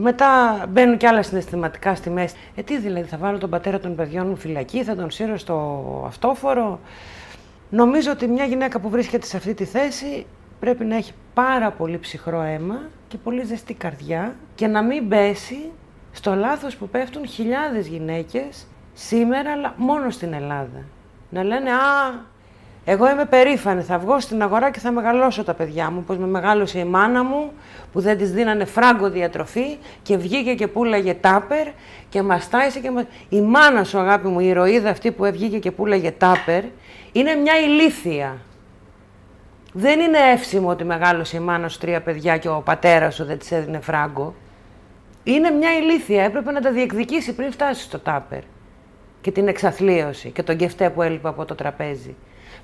[0.00, 2.34] Μετά μπαίνουν και άλλα συναισθηματικά στη μέση.
[2.54, 5.84] Ε, τι δηλαδή, θα βάλω τον πατέρα των παιδιών μου φυλακή, θα τον σύρω στο
[6.06, 6.80] αυτόφορο.
[7.70, 10.26] Νομίζω ότι μια γυναίκα που βρίσκεται σε αυτή τη θέση
[10.60, 15.70] πρέπει να έχει πάρα πολύ ψυχρό αίμα και πολύ ζεστή καρδιά και να μην πέσει
[16.12, 20.82] στο λάθος που πέφτουν χιλιάδες γυναίκες σήμερα, αλλά μόνο στην Ελλάδα.
[21.30, 22.14] Να λένε «Α,
[22.90, 26.26] εγώ είμαι περήφανη, θα βγω στην αγορά και θα μεγαλώσω τα παιδιά μου, πως με
[26.26, 27.52] μεγάλωσε η μάνα μου
[27.92, 31.66] που δεν της δίνανε φράγκο διατροφή και βγήκε και πουλάγε τάπερ
[32.08, 33.04] και μας τάισε και μας...
[33.28, 36.64] Η μάνα σου αγάπη μου, η ηρωίδα αυτή που βγήκε και πουλάγε τάπερ,
[37.12, 38.36] είναι μια ηλίθια.
[39.72, 43.38] Δεν είναι εύσημο ότι μεγάλωσε η μάνα σου τρία παιδιά και ο πατέρας σου δεν
[43.38, 44.34] της έδινε φράγκο.
[45.24, 48.40] Είναι μια ηλίθια, έπρεπε να τα διεκδικήσει πριν φτάσει στο τάπερ
[49.20, 52.14] και την εξαθλίωση και τον κεφτέ που έλειπε από το τραπέζι.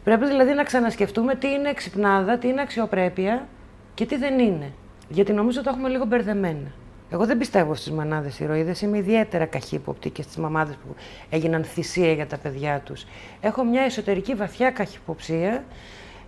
[0.05, 3.49] Πρέπει δηλαδή να ξανασκεφτούμε τι είναι εξυπνάδα, τι είναι αξιοπρέπεια
[3.95, 4.73] και τι δεν είναι.
[5.09, 6.73] Γιατί νομίζω το έχουμε λίγο μπερδεμένα.
[7.11, 8.81] Εγώ δεν πιστεύω στις μανάδες ηρωίδες.
[8.81, 10.95] Είμαι ιδιαίτερα καχύποπτη και στις μαμάδες που
[11.31, 13.07] έγιναν θυσία για τα παιδιά τους.
[13.41, 15.65] Έχω μια εσωτερική βαθιά καχυποψία.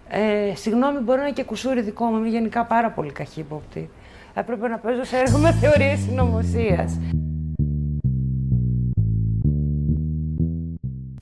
[0.08, 2.16] Ε, συγγνώμη, μπορεί να είναι και κουσούρι δικό μου.
[2.16, 3.90] Είμαι γενικά πάρα πολύ καχύποπτη.
[4.34, 6.98] Έπρεπε να παίζω σε έργο με θεωρίες συνωμοσίας.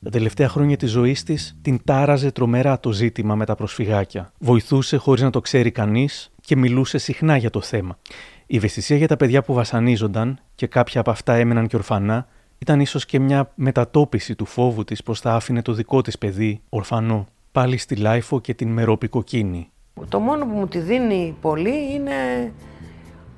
[0.04, 4.32] Τα τελευταία χρόνια της ζωής της την τάραζε τρομερά το ζήτημα με τα προσφυγάκια.
[4.38, 7.98] Βοηθούσε χωρίς να το ξέρει κανείς και μιλούσε συχνά για το θέμα.
[8.46, 12.26] Η ευαισθησία για τα παιδιά που βασανίζονταν και κάποια από αυτά έμεναν και ορφανά
[12.58, 16.60] ήταν ίσως και μια μετατόπιση του φόβου της πως θα άφηνε το δικό της παιδί,
[16.68, 19.70] ορφανό, πάλι στη LiFO και την Μερόπη Κοκκίνη.
[20.08, 22.12] Το μόνο που μου τη δίνει πολύ είναι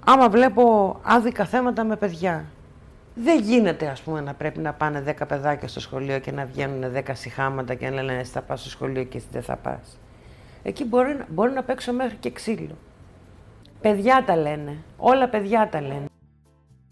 [0.04, 2.44] άμα βλέπω άδικα θέματα με παιδιά.
[3.18, 6.92] Δεν γίνεται, ας πούμε, να πρέπει να πάνε 10 παιδάκια στο σχολείο και να βγαίνουν
[6.92, 9.98] 10 συχάματα και να λένε εσύ θα πας στο σχολείο και εσύ δεν θα πας.
[10.62, 12.76] Εκεί μπορεί, να- μπορεί να παίξω μέχρι και ξύλο.
[13.80, 14.76] Παιδιά τα λένε.
[14.96, 16.04] Όλα παιδιά τα λένε.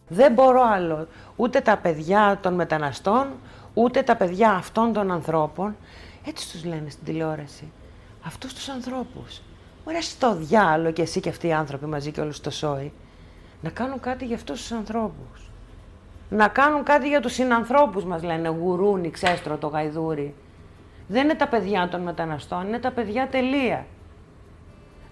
[0.09, 1.09] Δεν μπορώ άλλο.
[1.37, 3.27] Ούτε τα παιδιά των μεταναστών,
[3.75, 5.77] ούτε τα παιδιά αυτών των ανθρώπων.
[6.27, 7.73] Έτσι τους λένε στην τηλεόραση.
[8.27, 9.43] Αυτούς τους ανθρώπους.
[9.85, 12.93] Ωραία στο διάλογο και εσύ και αυτοί οι άνθρωποι μαζί και όλους στο σόι.
[13.61, 15.44] Να κάνουν κάτι για αυτούς τους ανθρώπους.
[16.31, 20.35] Να κάνουν κάτι για τους συνανθρώπους μας λένε γουρούνι, ξέστρο, το γαϊδούρι.
[21.09, 23.87] Δεν είναι τα παιδιά των μεταναστών, είναι τα παιδιά τελεία.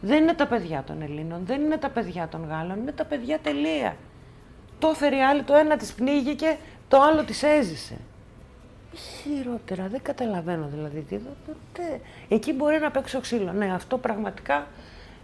[0.00, 3.38] Δεν είναι τα παιδιά των Ελλήνων, δεν είναι τα παιδιά των Γάλλων, είναι τα παιδιά
[3.42, 3.96] τελεία.
[4.78, 6.56] Το έφερε η άλλη, το ένα της πνίγηκε,
[6.88, 7.96] το άλλο της έζησε.
[8.94, 11.30] Χειρότερα, δεν καταλαβαίνω δηλαδή τι εδώ.
[11.72, 13.52] τε- Εκεί μπορεί να παίξω ξύλο.
[13.52, 14.66] Ναι, αυτό πραγματικά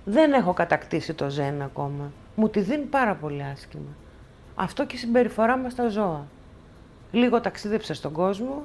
[0.04, 2.12] δεν έχω κατακτήσει το ζεν ακόμα.
[2.34, 3.90] Μου τη δίνει πάρα πολύ άσχημα.
[4.60, 6.26] Αυτό και η συμπεριφορά μας στα ζώα.
[7.12, 8.62] Λίγο ταξίδεψα στον κόσμο,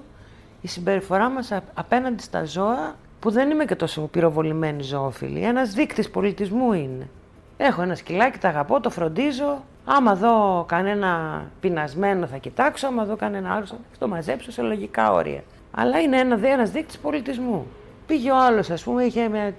[0.61, 5.73] η συμπεριφορά μας α- απέναντι στα ζώα, που δεν είμαι και τόσο πυροβολημένη ζωόφιλη, ένας
[5.73, 7.09] δείκτης πολιτισμού είναι.
[7.57, 9.63] Έχω ένα σκυλάκι, τα αγαπώ, το φροντίζω.
[9.85, 15.11] Άμα δω κανένα πεινασμένο θα κοιτάξω, άμα δω κανένα άλλο θα το μαζέψω σε λογικά
[15.11, 15.43] όρια.
[15.71, 17.67] Αλλά είναι ένα, ένας δείκτης πολιτισμού.
[18.07, 19.53] Πήγε ο άλλος, ας πούμε, είχε μια,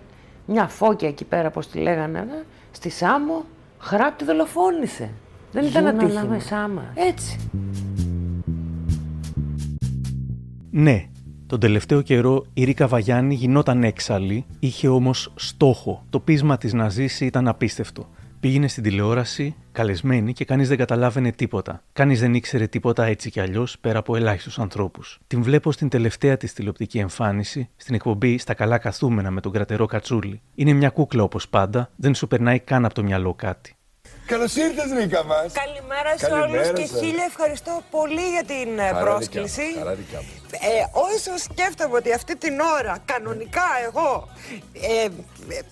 [0.47, 3.45] μια φώκια εκεί πέρα, πώς τη λέγανε, ε, στη Σάμο,
[3.79, 5.11] χράπτη δολοφόνησε.
[5.55, 6.21] Δεν ήταν Ζουν ατύχημα.
[6.21, 6.85] ανάμεσά μας.
[6.95, 7.39] Έτσι.
[10.71, 11.07] Ναι,
[11.47, 16.05] τον τελευταίο καιρό η Ρίκα Βαγιάννη γινόταν έξαλλη, είχε όμως στόχο.
[16.11, 18.09] Το πείσμα της να ζήσει ήταν απίστευτο.
[18.41, 21.83] Πήγαινε στην τηλεόραση, καλεσμένη και κανείς δεν καταλάβαινε τίποτα.
[21.93, 25.21] Κανείς δεν ήξερε τίποτα έτσι κι αλλιώς πέρα από ελάχιστους ανθρώπους.
[25.27, 29.87] Την βλέπω στην τελευταία της τηλεοπτική εμφάνιση, στην εκπομπή Στα καλά καθούμενα με τον κρατερό
[29.87, 30.41] Κατσούλη.
[30.55, 33.74] Είναι μια κούκλα όπως πάντα, δεν σου περνάει καν από το μυαλό κάτι.
[34.27, 35.53] Καλώς ήρθες Ρίκα μας.
[35.53, 37.01] Καλημέρα σε Καλημέρα όλους και σας.
[37.01, 39.63] χίλια ευχαριστώ πολύ για την ε, Χαρά πρόσκληση.
[39.63, 40.44] δικιά μου, χαρά δικιά μου.
[40.61, 44.29] Ε, όσο σκέφτομαι ότι αυτή την ώρα, κανονικά εγώ,
[44.73, 45.09] ε, ε,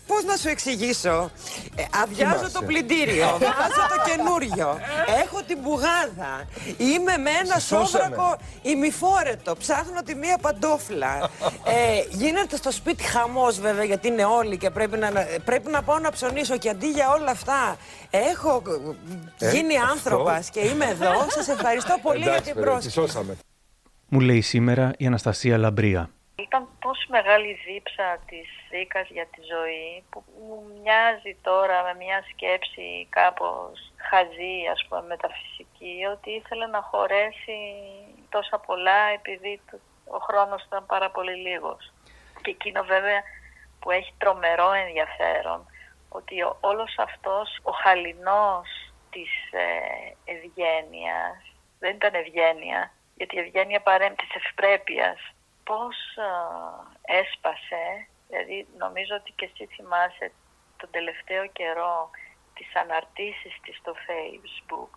[0.07, 1.31] πώς να σου εξηγήσω,
[1.77, 2.53] ε, αδειάζω Κοιμάσαι.
[2.59, 3.27] το πλυντήριο,
[3.59, 4.79] βάζω το καινούριο,
[5.25, 7.87] έχω την μπουγάδα, είμαι με ένα Σε σώσαμε.
[7.87, 11.31] σόβρακο ημιφόρετο, ψάχνω τη μία παντόφλα.
[11.65, 15.11] ε, γίνεται στο σπίτι χαμός βέβαια γιατί είναι όλοι και πρέπει να,
[15.45, 17.77] πρέπει να πάω να ψωνίσω και αντί για όλα αυτά
[18.11, 18.63] έχω
[19.39, 19.93] Ε, γίνει αυτό.
[19.93, 21.27] άνθρωπος και είμαι εδώ.
[21.31, 23.37] Σας ευχαριστώ πολύ για Εντάξει, την παιδί, τη πρόσκληση.
[24.13, 24.17] Σώσαμε.
[24.17, 26.11] Μου λέει σήμερα η Αναστασία Λαμπρία.
[26.37, 31.95] Ήταν τόσο μεγάλη η δίψα της Ρίκας για τη ζωή που μου μοιάζει τώρα με
[32.05, 37.59] μια σκέψη κάπως χαζή, ας πούμε, μεταφυσική, ότι ήθελε να χωρέσει
[38.29, 41.93] τόσα πολλά επειδή το- ο χρόνος ήταν πάρα πολύ λίγος.
[42.43, 43.23] Και εκείνο βέβαια
[43.81, 45.67] που έχει τρομερό ενδιαφέρον,
[46.09, 48.69] ότι ο- όλος αυτός ο χαλινός
[49.11, 51.37] της ε, ευγένειας,
[51.79, 55.21] δεν ήταν ευγένεια, γιατί η ευγένεια παρέμει της ευπρέπειας,
[55.65, 56.31] πώς α,
[57.03, 60.33] έσπασε, δηλαδή νομίζω ότι και εσύ θυμάσαι
[60.77, 62.11] τον τελευταίο καιρό
[62.55, 64.93] τις αναρτήσεις της στο facebook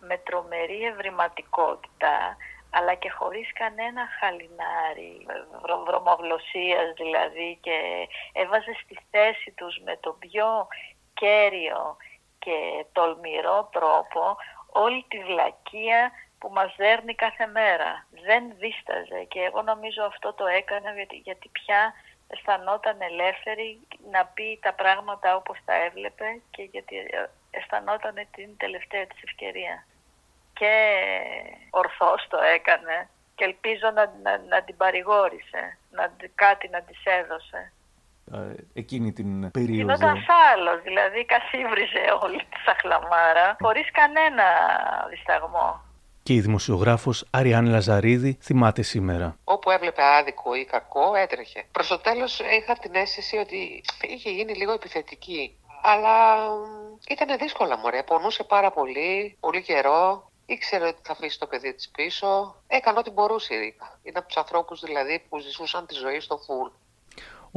[0.00, 2.36] με τρομερή ευρηματικότητα
[2.70, 5.26] αλλά και χωρίς κανένα χαλινάρι,
[5.62, 10.66] βρο- βρωμοβλωσίας δηλαδή και έβαζε στη θέση τους με τον πιο
[11.14, 11.96] κέριο
[12.38, 14.36] και τολμηρό τρόπο
[14.72, 18.06] όλη τη βλακεία που μας δέρνει κάθε μέρα.
[18.10, 21.94] Δεν δίσταζε και εγώ νομίζω αυτό το έκανε γιατί, γιατί πια
[22.28, 23.80] αισθανόταν ελεύθερη
[24.10, 29.86] να πει τα πράγματα όπως τα έβλεπε και γιατί ε, αισθανόταν την τελευταία της ευκαιρία.
[30.52, 30.74] Και
[31.70, 37.72] ορθώς το έκανε και ελπίζω να, να, να την παρηγόρησε, να, κάτι να της έδωσε.
[38.74, 39.92] Εκείνη την περίοδο.
[39.94, 44.44] Γινόταν άλλος, δηλαδή καθίβριζε όλη τη σαχλαμάρα χωρίς κανένα
[45.10, 45.85] δισταγμό.
[46.26, 49.38] Και η δημοσιογράφος Αριάν Λαζαρίδη θυμάται σήμερα.
[49.44, 51.64] Όπου έβλεπε άδικο ή κακό, έτρεχε.
[51.72, 55.56] Προς το τέλος είχα την αίσθηση ότι είχε γίνει λίγο επιθετική.
[55.82, 56.36] Αλλά
[57.08, 58.02] ήταν δύσκολα, μωρέ.
[58.02, 60.30] Πονούσε πάρα πολύ, πολύ καιρό.
[60.46, 62.54] Ήξερε ότι θα αφήσει το παιδί της πίσω.
[62.66, 63.98] Έκανε ό,τι μπορούσε η Ρίκα.
[64.02, 66.68] Είναι από τους ανθρώπους δηλαδή που ζήσαν τη ζωή στο φουλ.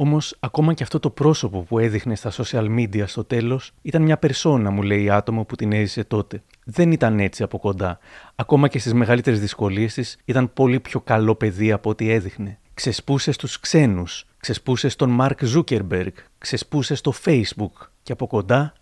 [0.02, 4.18] Όμως, ακόμα και αυτό το πρόσωπο που έδειχνε στα social media στο τέλος ήταν μια
[4.18, 6.42] περσόνα, μου λέει άτομο που την έζησε τότε.
[6.64, 7.98] Δεν ήταν έτσι από κοντά.
[8.34, 12.58] Ακόμα και στις μεγαλύτερες δυσκολίες της ήταν πολύ πιο καλό παιδί από ό,τι έδειχνε.
[12.74, 18.72] Ξεσπούσε στους ξένους, ξεσπούσε στον Μαρκ Ζούκερμπεργκ, ξεσπούσε στο Facebook και από κοντά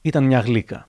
[0.00, 0.86] ήταν μια γλύκα.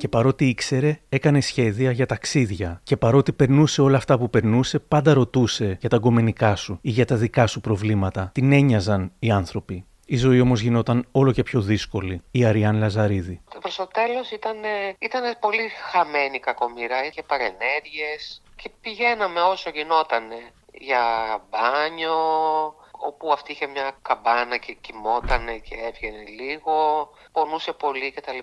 [0.00, 2.80] Και παρότι ήξερε, έκανε σχέδια για ταξίδια.
[2.82, 7.04] Και παρότι περνούσε όλα αυτά που περνούσε, πάντα ρωτούσε για τα γκομενικά σου ή για
[7.04, 8.30] τα δικά σου προβλήματα.
[8.34, 9.84] Την ένοιαζαν οι άνθρωποι.
[10.06, 12.22] Η ζωή όμως γινόταν όλο και πιο δύσκολη.
[12.30, 13.40] Η Αριάν Λαζαρίδη.
[13.60, 14.56] Προς το τέλος ήταν,
[14.98, 17.04] ήταν πολύ χαμένη η κακομοίρα.
[17.04, 20.38] Είχε παρενέργειες και πηγαίναμε όσο γινότανε
[20.72, 21.04] για
[21.50, 22.14] μπάνιο,
[23.06, 28.38] όπου αυτή είχε μια καμπάνα και κοιμότανε και έβγαινε λίγο, πονούσε πολύ κτλ.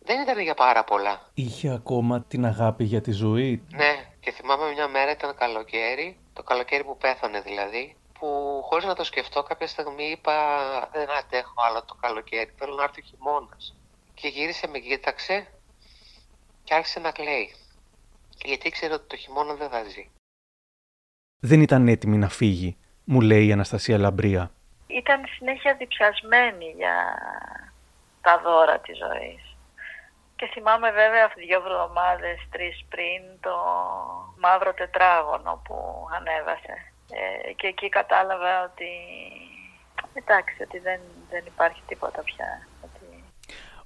[0.00, 1.30] Δεν ήταν για πάρα πολλά.
[1.34, 3.62] Είχε ακόμα την αγάπη για τη ζωή.
[3.70, 8.26] Ναι, και θυμάμαι μια μέρα ήταν καλοκαίρι, το καλοκαίρι που πέθανε δηλαδή, που
[8.64, 10.34] χωρίς να το σκεφτώ κάποια στιγμή είπα
[10.92, 13.76] δεν αντέχω άλλο το καλοκαίρι, θέλω να έρθει ο χειμώνας.
[14.14, 15.46] Και γύρισε, με κοίταξε
[16.64, 17.54] και άρχισε να κλαίει.
[18.44, 20.10] Γιατί ήξερε ότι το χειμώνα δεν θα ζει.
[21.40, 22.76] Δεν ήταν έτοιμη να φύγει,
[23.10, 24.50] μου λέει η Αναστασία Λαμπρία.
[24.86, 26.96] Ήταν συνέχεια διψασμένη για
[28.20, 29.42] τα δώρα της ζωής.
[30.36, 33.54] Και θυμάμαι βέβαια δύο εβδομάδες, τρεις πριν, το
[34.38, 35.76] μαύρο τετράγωνο που
[36.16, 36.74] ανέβασε.
[37.18, 38.90] Ε, και εκεί κατάλαβα ότι
[40.14, 41.00] εντάξει, ότι δεν,
[41.30, 42.68] δεν υπάρχει τίποτα πια.
[42.84, 43.24] Ότι...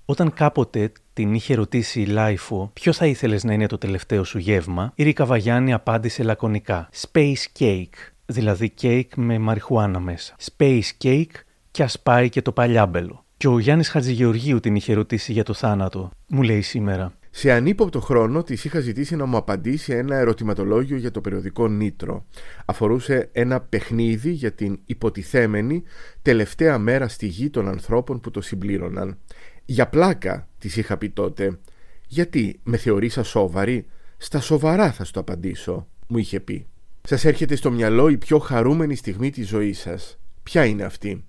[0.05, 4.39] Όταν κάποτε την είχε ρωτήσει η LiFO ποιο θα ήθελες να είναι το τελευταίο σου
[4.39, 10.37] γεύμα, η Ρίκα Βαγιάνη απάντησε λακωνικά «Space Cake», δηλαδή κέικ με μαριχουάνα μέσα.
[10.57, 11.35] «Space Cake»
[11.70, 13.25] και ας πάει και το παλιάμπελο.
[13.37, 16.11] Και ο Γιάννης Χατζηγεωργίου την είχε ρωτήσει για το θάνατο.
[16.27, 17.12] Μου λέει σήμερα.
[17.35, 22.25] Σε ανύποπτο χρόνο της είχα ζητήσει να μου απαντήσει ένα ερωτηματολόγιο για το περιοδικό Nitro.
[22.64, 25.83] Αφορούσε ένα παιχνίδι για την υποτιθέμενη
[26.23, 29.18] τελευταία μέρα στη γη των ανθρώπων που το συμπλήρωναν.
[29.64, 31.59] Για πλάκα, της είχα πει τότε.
[32.07, 36.66] Γιατί με θεωρείς ασόβαρη, στα σοβαρά θα σου το απαντήσω, μου είχε πει.
[37.03, 40.19] Σας έρχεται στο μυαλό η πιο χαρούμενη στιγμή της ζωής σας.
[40.43, 41.25] Ποια είναι αυτή;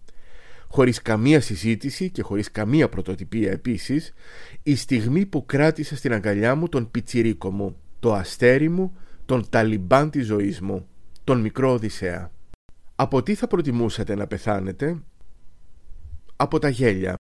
[0.68, 4.14] Χωρίς καμία συζήτηση και χωρίς καμία πρωτοτυπία επίσης,
[4.64, 10.10] η στιγμή που κράτησα στην αγκαλιά μου τον πιτσιρίκο μου, το αστέρι μου, τον ταλιμπάν
[10.10, 10.88] της ζωής μου,
[11.24, 12.32] τον μικρό Οδυσσέα.
[12.96, 15.04] Από τι θα προτιμούσατε να πεθάνετε;
[16.36, 17.16] Από τα γέλια.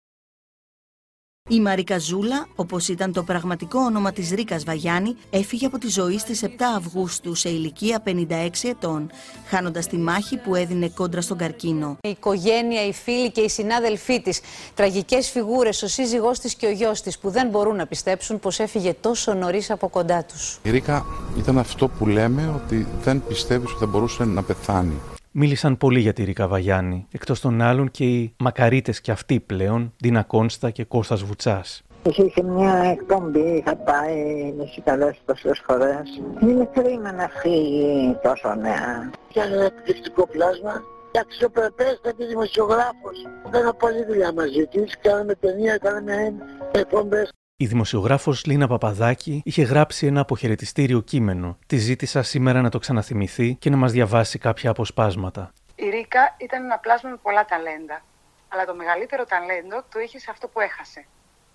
[1.53, 6.19] Η Μαρίκα Ζούλα, όπως ήταν το πραγματικό όνομα της Ρίκας Βαγιάννη, έφυγε από τη ζωή
[6.19, 9.11] στις 7 Αυγούστου σε ηλικία 56 ετών,
[9.47, 11.97] χάνοντας τη μάχη που έδινε κόντρα στον καρκίνο.
[12.03, 14.41] Η οικογένεια, οι φίλοι και οι συνάδελφοί της,
[14.75, 18.59] τραγικές φιγούρες, ο σύζυγός της και ο γιος της, που δεν μπορούν να πιστέψουν πως
[18.59, 20.59] έφυγε τόσο νωρίς από κοντά τους.
[20.63, 21.07] Η Ρίκα
[21.39, 25.01] ήταν αυτό που λέμε ότι δεν πιστεύεις ότι θα μπορούσε να πεθάνει.
[25.35, 29.93] Μίλησαν πολύ για τη Ρίκα Βαγιάννη, εκτός των άλλων και οι μακαρίτες και αυτοί πλέον,
[30.01, 31.83] Δίνα Κόνστα και Κώστας Βουτσάς.
[32.03, 36.21] Είχε μια εκπομπή, είχα πάει, με καλέσει τόσες φορές.
[36.41, 39.11] Είναι κρίμα να φύγει τόσο νέα.
[39.29, 43.17] Και ένα εκπληκτικό πλάσμα και αξιοπρεπέστατη δημοσιογράφος.
[43.47, 46.33] Έκανα πολλή δουλειά μαζί της, κάναμε ταινία, κάναμε
[46.73, 47.33] εκπομπές.
[47.63, 51.59] Η δημοσιογράφος Λίνα Παπαδάκη είχε γράψει ένα αποχαιρετιστήριο κείμενο.
[51.67, 55.53] Τη ζήτησα σήμερα να το ξαναθυμηθεί και να μας διαβάσει κάποια αποσπάσματα.
[55.75, 58.03] Η Ρίκα ήταν ένα πλάσμα με πολλά ταλέντα.
[58.49, 61.07] Αλλά το μεγαλύτερο ταλέντο το είχε σε αυτό που έχασε.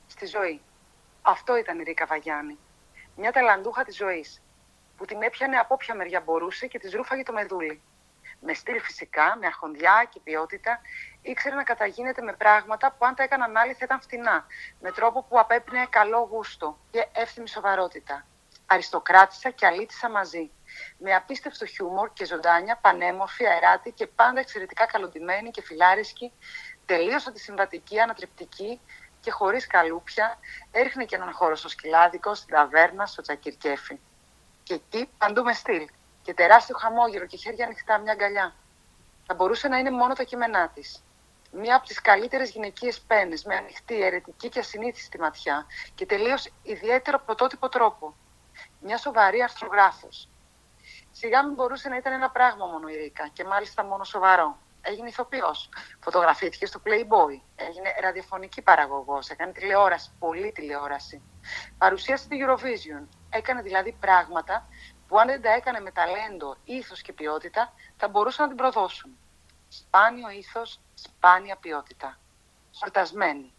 [0.08, 0.62] Στη ζωή.
[1.22, 2.58] Αυτό ήταν η Ρίκα Βαγιάννη.
[3.16, 4.42] Μια ταλαντούχα της ζωής.
[4.98, 7.82] Που την έπιανε από όποια μεριά μπορούσε και της ρούφαγε το μεδούλι.
[8.42, 10.82] Με στυλ φυσικά, με αρχοντιά και ποιότητα
[11.22, 14.46] ήξερε να καταγίνεται με πράγματα που αν τα έκαναν άλλοι θα ήταν φτηνά,
[14.82, 18.26] με τρόπο που απέπνεε καλό γούστο και εύθυμη σοβαρότητα.
[18.66, 20.52] Αριστοκράτησα και αλήτησα μαζί.
[20.98, 26.34] Με απίστευτο χιούμορ και ζωντάνια, πανέμορφη, αεράτη και πάντα εξαιρετικά καλοντημένη και φιλάρισκη,
[26.86, 28.80] τελείως αντισυμβατική, ανατρεπτική
[29.20, 30.40] και χωρίς καλούπια,
[30.72, 34.00] έριχνε και έναν χώρο στο σκυλάδικο, στην ταβέρνα, στο τσακυρκέφι.
[34.64, 35.88] Και εκεί παντού με στυλ.
[36.28, 38.56] Και τεράστιο χαμόγελο και χέρια ανοιχτά, μια αγκαλιά.
[39.26, 41.04] Θα μπορούσε να είναι μόνο τα κείμενά της
[41.52, 45.66] μία από τις καλύτερες γυναικείες πένες, με ανοιχτή, αιρετική και ασυνήθιστη ματιά
[45.96, 48.16] και τελείως ιδιαίτερο πρωτότυπο τρόπο.
[48.80, 50.30] Μια σοβαρή αρθρογράφος.
[51.12, 54.58] Σιγά μην μπορούσε να ήταν ένα πράγμα μόνο η Ρίκα και μάλιστα μόνο σοβαρό.
[54.82, 55.70] Έγινε ηθοποιός.
[56.00, 57.42] Φωτογραφήθηκε στο Playboy.
[57.56, 59.30] Έγινε ραδιοφωνική παραγωγός.
[59.30, 61.22] Έκανε τηλεόραση, πολλή τηλεόραση.
[61.78, 63.08] Παρουσίασε τη Eurovision.
[63.30, 64.68] Έκανε δηλαδή πράγματα
[65.08, 69.18] που αν δεν τα έκανε με ταλέντο, ήθος και ποιότητα, θα μπορούσαν να την προδώσουν.
[69.70, 72.20] Σπάνιο ήθος, σπάνια ποιότητα.
[72.80, 73.54] Χορτασμένη.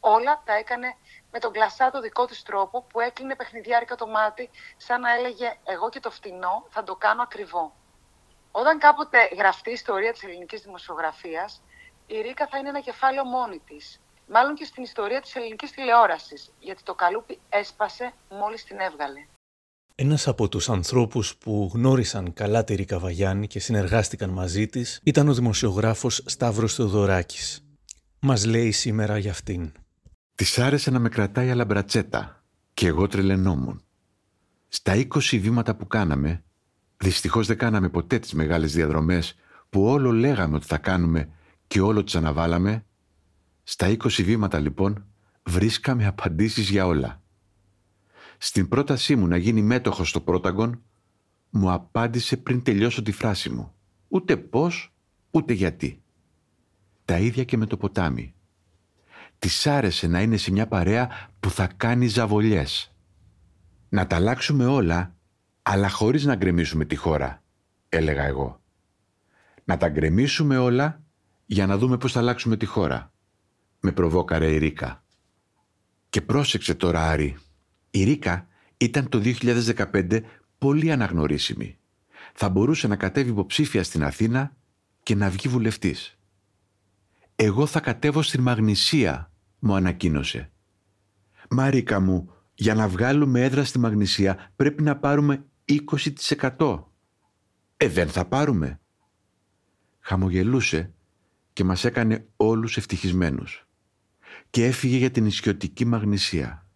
[0.00, 0.96] Όλα τα έκανε
[1.30, 5.88] με τον κλασσάτο δικό της τρόπο που έκλεινε παιχνιδιάρικα το μάτι σαν να έλεγε «εγώ
[5.88, 7.74] και το φτηνό θα το κάνω ακριβό».
[8.52, 11.62] Όταν κάποτε γραφτεί η ιστορία της ελληνικής δημοσιογραφίας,
[12.06, 14.00] η Ρίκα θα είναι ένα κεφάλαιο μόνη της.
[14.26, 19.26] Μάλλον και στην ιστορία της ελληνικής τηλεόρασης, γιατί το καλούπι έσπασε μόλις την έβγαλε.
[20.02, 25.28] Ένας από τους ανθρώπους που γνώρισαν καλά τη Ρίκα Βαγιάννη και συνεργάστηκαν μαζί της ήταν
[25.28, 27.64] ο δημοσιογράφος Σταύρος Θεοδωράκης.
[28.20, 29.72] Μας λέει σήμερα για αυτήν.
[30.34, 32.44] Της άρεσε να με κρατάει αλαμπρατσέτα
[32.74, 33.82] και εγώ τρελαινόμουν.
[34.68, 36.42] Στα 20 βήματα που κάναμε,
[36.96, 39.34] δυστυχώς δεν κάναμε ποτέ τις μεγάλες διαδρομές
[39.70, 41.28] που όλο λέγαμε ότι θα κάνουμε
[41.66, 42.84] και όλο τις αναβάλαμε,
[43.62, 45.06] στα 20 βήματα λοιπόν
[45.42, 47.22] βρίσκαμε απαντήσεις για όλα.
[48.42, 50.82] Στην πρότασή μου να γίνει μέτοχος στο πρόταγκον,
[51.50, 53.72] μου απάντησε πριν τελειώσω τη φράση μου.
[54.08, 54.92] Ούτε πώς,
[55.30, 56.02] ούτε γιατί.
[57.04, 58.34] Τα ίδια και με το ποτάμι.
[59.38, 62.94] Της άρεσε να είναι σε μια παρέα που θα κάνει ζαβολιές.
[63.88, 65.14] Να τα αλλάξουμε όλα,
[65.62, 67.42] αλλά χωρίς να γκρεμίσουμε τη χώρα,
[67.88, 68.60] έλεγα εγώ.
[69.64, 71.02] Να τα γκρεμίσουμε όλα
[71.46, 73.12] για να δούμε πώς θα αλλάξουμε τη χώρα.
[73.80, 75.04] Με προβόκαρε η Ρίκα.
[76.08, 77.36] Και πρόσεξε τώρα Άρη,
[77.90, 80.20] η Ρίκα ήταν το 2015
[80.58, 81.78] πολύ αναγνωρίσιμη.
[82.34, 84.56] Θα μπορούσε να κατέβει υποψήφια στην Αθήνα
[85.02, 86.18] και να βγει βουλευτής.
[87.36, 90.50] «Εγώ θα κατέβω στην Μαγνησία», μου ανακοίνωσε.
[91.50, 96.84] «Μαρίκα μου, για να βγάλουμε έδρα στη Μαγνησία πρέπει να πάρουμε 20%.
[97.76, 98.80] Ε, δεν θα πάρουμε.
[100.00, 100.92] Χαμογελούσε
[101.52, 103.66] και μας έκανε όλους ευτυχισμένους.
[104.50, 106.69] Και έφυγε για την ισιωτική Μαγνησία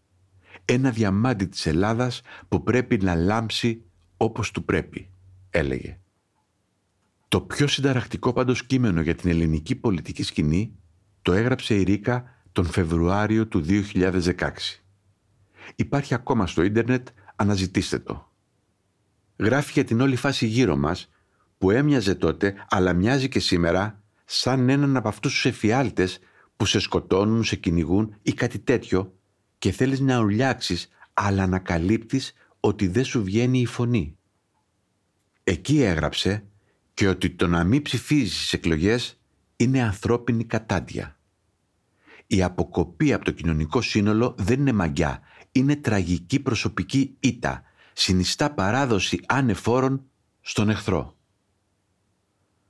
[0.65, 3.83] ένα διαμάντι της Ελλάδας που πρέπει να λάμψει
[4.17, 5.11] όπως του πρέπει,
[5.51, 5.99] έλεγε.
[7.29, 10.77] Το πιο συνταρακτικό πάντως κείμενο για την ελληνική πολιτική σκηνή
[11.23, 14.33] το έγραψε η Ρίκα τον Φεβρουάριο του 2016.
[15.75, 18.33] Υπάρχει ακόμα στο ίντερνετ, αναζητήστε το.
[19.37, 21.09] Γράφει για την όλη φάση γύρω μας,
[21.59, 26.19] που έμοιαζε τότε, αλλά μοιάζει και σήμερα, σαν έναν από αυτούς τους εφιάλτες
[26.57, 29.15] που σε σκοτώνουν, σε κυνηγούν ή κάτι τέτοιο
[29.59, 34.17] και θέλεις να ουρλιάξεις, αλλά ανακαλύπτεις ότι δεν σου βγαίνει η φωνή.
[35.45, 36.45] Εκεί έγραψε
[36.95, 39.21] και ότι το να μην ψηφίζεις στις εκλογές
[39.57, 41.19] είναι ανθρώπινη κατάντια.
[42.27, 45.21] Η αποκοπή από το κοινωνικό σύνολο δεν είναι μαγιά,
[45.53, 50.05] είναι τραγική προσωπική ήττα, συνιστά παράδοση ανεφόρων
[50.41, 51.17] στον εχθρό.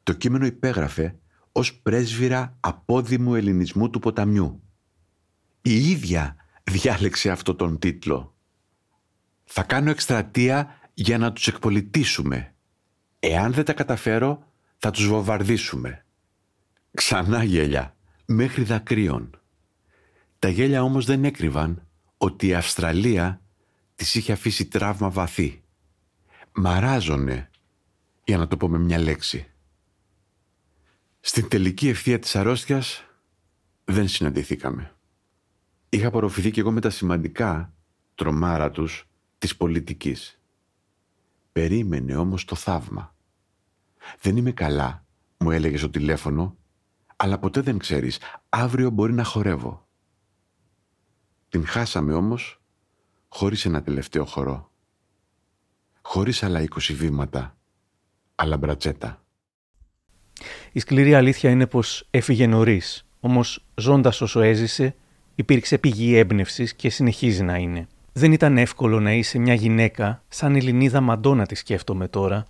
[0.03, 1.19] Το κείμενο υπέγραφε
[1.53, 4.63] ως πρέσβυρα απόδημου ελληνισμού του ποταμιού.
[5.63, 8.35] Η ίδια διάλεξε αυτό τον τίτλο.
[9.45, 12.55] Θα κάνω εκστρατεία για να τους εκπολιτήσουμε.
[13.19, 16.05] Εάν δεν τα καταφέρω, θα τους βομβαρδίσουμε.
[16.95, 19.41] Ξανά γέλια, μέχρι δακρύων.
[20.39, 21.87] Τα γέλια όμως δεν έκρυβαν
[22.17, 23.41] ότι η Αυστραλία
[23.95, 25.63] της είχε αφήσει τραύμα βαθύ.
[26.53, 27.51] Μαράζωνε,
[28.25, 29.47] για να το πω με μια λέξη.
[31.21, 33.05] Στην τελική ευθεία της αρρώστιας
[33.85, 34.94] δεν συναντηθήκαμε.
[35.95, 37.73] Είχα απορροφηθεί κι εγώ με τα σημαντικά
[38.15, 40.41] τρομάρα τους της πολιτικής.
[41.53, 43.15] Περίμενε όμως το θαύμα.
[44.21, 45.05] «Δεν είμαι καλά»,
[45.37, 46.57] μου έλεγες στο τηλέφωνο,
[47.17, 48.19] «αλλά ποτέ δεν ξέρεις,
[48.49, 49.89] αύριο μπορεί να χορεύω».
[51.49, 52.61] Την χάσαμε όμως
[53.29, 54.71] χωρίς ένα τελευταίο χορό.
[56.03, 57.57] Χωρίς άλλα είκοσι βήματα,
[58.35, 59.25] αλλά μπρατσέτα.
[60.73, 64.97] Η σκληρή αλήθεια είναι πως έφυγε νωρίς, όμως ζώντας όσο έζησε,
[65.35, 67.87] υπήρξε πηγή έμπνευσης και συνεχίζει να είναι.
[68.13, 72.45] Δεν ήταν εύκολο να είσαι μια γυναίκα, σαν Ελληνίδα Μαντόνα τη σκέφτομαι τώρα,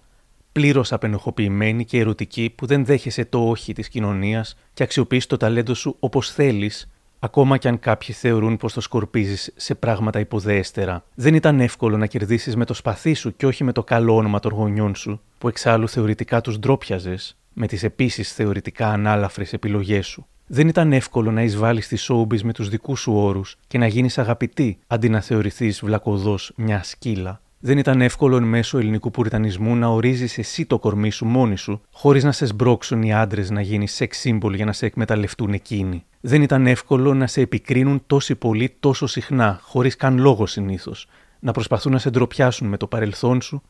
[0.52, 5.74] πλήρως απενοχοποιημένη και ερωτική που δεν δέχεσαι το όχι της κοινωνίας και αξιοποιείς το ταλέντο
[5.74, 11.04] σου όπως θέλεις, ακόμα κι αν κάποιοι θεωρούν πως το σκορπίζεις σε πράγματα υποδέστερα.
[11.14, 14.38] Δεν ήταν εύκολο να κερδίσεις με το σπαθί σου και όχι με το καλό όνομα
[14.38, 20.26] των γονιών σου, που εξάλλου θεωρητικά τους ντρόπιαζες, με τις επίσης θεωρητικά ανάλαφρες επιλογές σου.
[20.46, 24.18] Δεν ήταν εύκολο να εισβάλλεις στη showbiz με τους δικούς σου όρους και να γίνεις
[24.18, 27.40] αγαπητή αντί να θεωρηθείς βλακοδό μια σκύλα.
[27.66, 31.80] Δεν ήταν εύκολο εν μέσω ελληνικού πουριτανισμού να ορίζεις εσύ το κορμί σου μόνη σου,
[31.92, 36.04] χωρίς να σε σμπρώξουν οι άντρες να γίνεις σεξ σύμπολ για να σε εκμεταλλευτούν εκείνοι.
[36.20, 41.06] Δεν ήταν εύκολο να σε επικρίνουν τόσοι πολλοί τόσο συχνά, χωρίς καν λόγο συνήθως,
[41.38, 43.62] να προσπαθούν να σε ντροπιάσουν με το παρελθόν σου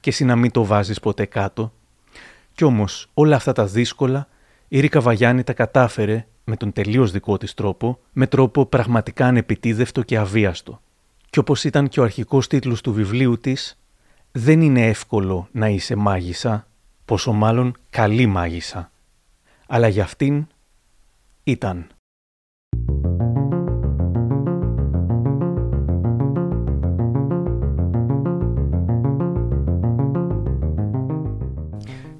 [0.00, 1.72] και εσύ να μην το βάζεις ποτέ κάτω.
[2.54, 4.28] Κι όμως όλα αυτά τα δύσκολα
[4.74, 10.02] η Ρίκα Βαγιάννη τα κατάφερε με τον τελείως δικό της τρόπο, με τρόπο πραγματικά ανεπιτίδευτο
[10.02, 10.80] και αβίαστο.
[11.30, 13.78] Και όπως ήταν και ο αρχικός τίτλος του βιβλίου της,
[14.32, 16.66] δεν είναι εύκολο να είσαι μάγισσα,
[17.04, 18.90] πόσο μάλλον καλή μάγισσα.
[19.66, 20.46] Αλλά για αυτήν
[21.44, 21.86] ήταν.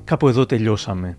[0.04, 1.18] Κάπου εδώ τελειώσαμε.